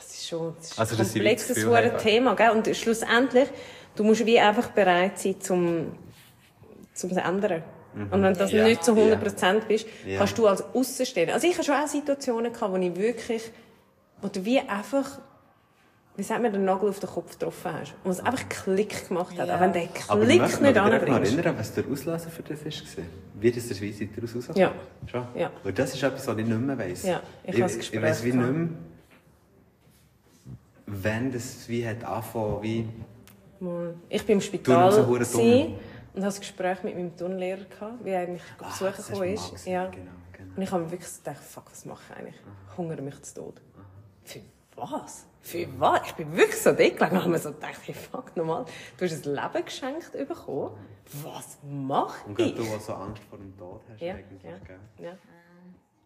[0.00, 2.50] Es ist schon es ist Also, ein das komplexes Gefühl haben- Thema, gell?
[2.50, 3.48] Und schlussendlich,
[3.96, 5.92] du musst wie einfach bereit sein, zum,
[6.92, 7.16] zum es
[7.94, 8.64] Und wenn du das Ja.
[8.64, 10.18] nicht zu 100% bist, Ja.
[10.18, 11.34] kannst du als Außenstehender.
[11.34, 13.50] Also ich habe schon auch Situationen gehabt, wo ich wirklich,
[14.20, 15.20] wo du wie einfach,
[16.16, 17.94] wie sagt man, den Nagel auf den Kopf getroffen hast.
[18.04, 19.48] Und es einfach Klick gemacht hat.
[19.48, 19.56] Ja.
[19.56, 21.32] Auch wenn der Aber ich Klick möchte nicht mich daran anbringst.
[21.36, 23.04] erinnern, was der Auslöser für das war.
[23.40, 24.72] Wie das der Schweiz daraus rausgekommen Ja.
[25.10, 25.26] Schon?
[25.36, 25.50] Ja.
[25.62, 27.02] Weil das ist etwas, was ich nicht mehr weiss.
[27.04, 28.68] Ja, ich ich, ich weiss wie nicht mehr,
[30.86, 32.88] wenn das wie hat angefangen, wie...
[34.10, 35.74] Ich bin im Du Spital gsi
[36.14, 39.50] und hatte ein Gespräch mit meinem Turnlehrer, gehabt, wie er mich Ah, besuchen gekommen ist.
[39.52, 39.86] gesehen, Ja.
[39.88, 40.54] genau, genau.
[40.56, 42.36] Und ich habe mir wirklich gedacht, fuck, was mache ich eigentlich?
[42.76, 43.60] Hungere mich zu Tod.
[44.24, 44.40] Für
[44.76, 45.26] was?
[45.40, 46.00] Für was?
[46.06, 48.64] Ich bin wirklich so dick gelegen und habe mir so gedacht, hey, fuck, nochmal,
[48.96, 50.70] du hast ein Leben geschenkt bekommen.
[51.22, 52.54] Was mache Und ich?
[52.54, 54.78] gerade du, der so Angst vor dem Tod hast, Ja, eigentlich, ja, gell?
[54.98, 55.12] ja.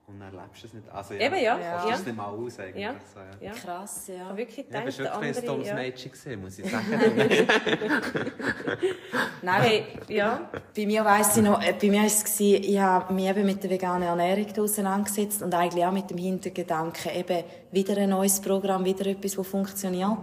[0.09, 0.89] Und dann lebst du es nicht.
[0.91, 1.87] Also, Eben, ja, Ja.
[1.89, 1.95] ja.
[1.95, 2.83] es nicht mal aus, eigentlich.
[2.83, 3.27] Ja, So, ja.
[3.41, 3.53] ja.
[3.53, 4.25] Krass, Ich ja.
[4.25, 5.47] habe wirklich Ja, gedacht, warst der wirklich ein andere...
[5.47, 5.75] dummes Ja.
[5.75, 6.85] Mädchen, gewesen, muss ich sagen.
[9.43, 10.49] Nein, Hey, ja.
[10.75, 13.45] Bei mir weiss ich noch, äh, bei mir war es, gewesen, ich habe mich eben
[13.47, 18.41] mit der veganen Ernährung auseinandergesetzt und eigentlich auch mit dem Hintergedanken, eben wieder ein neues
[18.41, 20.19] Programm, wieder etwas, das funktioniert.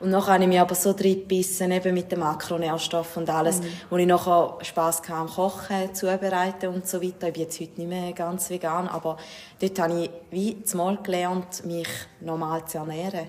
[0.00, 3.96] Und nachher habe ich mich aber so reingebissen, eben mit den Makronährstoffen und alles, wo
[3.96, 7.28] ich nachher Spass hatte am Kochen, Zubereiten und so weiter.
[7.28, 9.16] Ich bin jetzt heute nicht mehr ganz vegan, aber
[9.60, 11.88] dort habe ich wie zumal gelernt, mich
[12.20, 13.28] normal zu ernähren.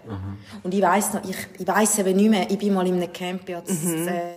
[0.64, 3.14] Und ich weiss noch, ich, ich weiss eben nicht mehr, ich bin mal in einem
[3.14, 4.36] Camp jetzt, äh,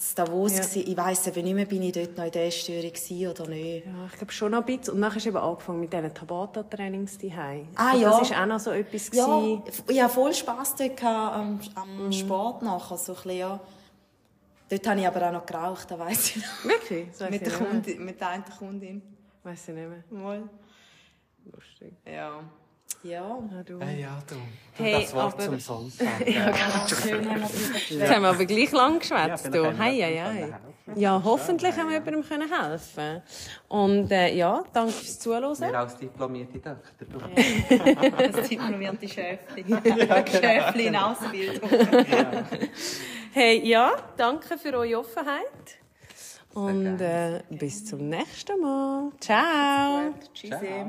[0.00, 0.60] in Davos Ja.
[0.60, 0.80] gsi.
[0.80, 3.84] Ich weiss eben nicht mehr, bin ich dort noch in der Essstörung gsi oder nicht.
[3.86, 4.94] Ja, ich glaube schon noch ein bisschen.
[4.94, 7.68] Und dann hast du eben angefangen mit diesen Tabata-Trainings daheim.
[7.76, 8.18] Ah, ich ja.
[8.18, 9.10] Das war auch noch so etwas.
[9.12, 9.62] Ja, gewesen.
[9.88, 12.12] ich hatte voll Spass dort am, am Mhm.
[12.12, 13.60] Sport nachher, so ein bisschen, ja.
[14.70, 16.64] Dort habe ich aber auch noch geraucht, das weiss ich noch.
[16.64, 17.08] Wirklich?
[17.20, 17.52] Weiss Mit der.
[17.52, 19.02] Kundin, mit der einen Kundin.
[19.42, 20.04] Weiss ich nicht mehr.
[20.10, 20.48] Mal.
[21.44, 21.92] Lustig.
[22.06, 22.40] Ja.
[23.02, 23.38] Ja.
[23.50, 23.80] Ja, du.
[23.80, 24.34] Hey, ja, du.
[24.34, 24.40] du
[24.84, 26.20] Hey, das Wort aber- zum Sonntag.
[26.26, 29.44] Jetzt haben wir aber gleich lang geschwätzt.
[29.46, 29.78] Ja, du.
[29.78, 30.54] Hei, hei, hei.
[30.96, 33.22] Ja, hoffentlich haben wir jemandem können helfen
[33.68, 35.58] Und äh, ja, danke fürs Zuhören.
[35.60, 37.06] Wir als diplomierte Doktor.
[37.08, 38.32] du.
[38.32, 39.64] Das diplomierte Schäfli.
[40.30, 41.70] Schäfli in Ausbildung.
[43.32, 45.78] Hey, ja, danke für eure Offenheit.
[46.54, 49.12] Und äh, bis zum nächsten Mal.
[49.20, 50.12] Ciao.
[50.34, 50.84] Tschüssi.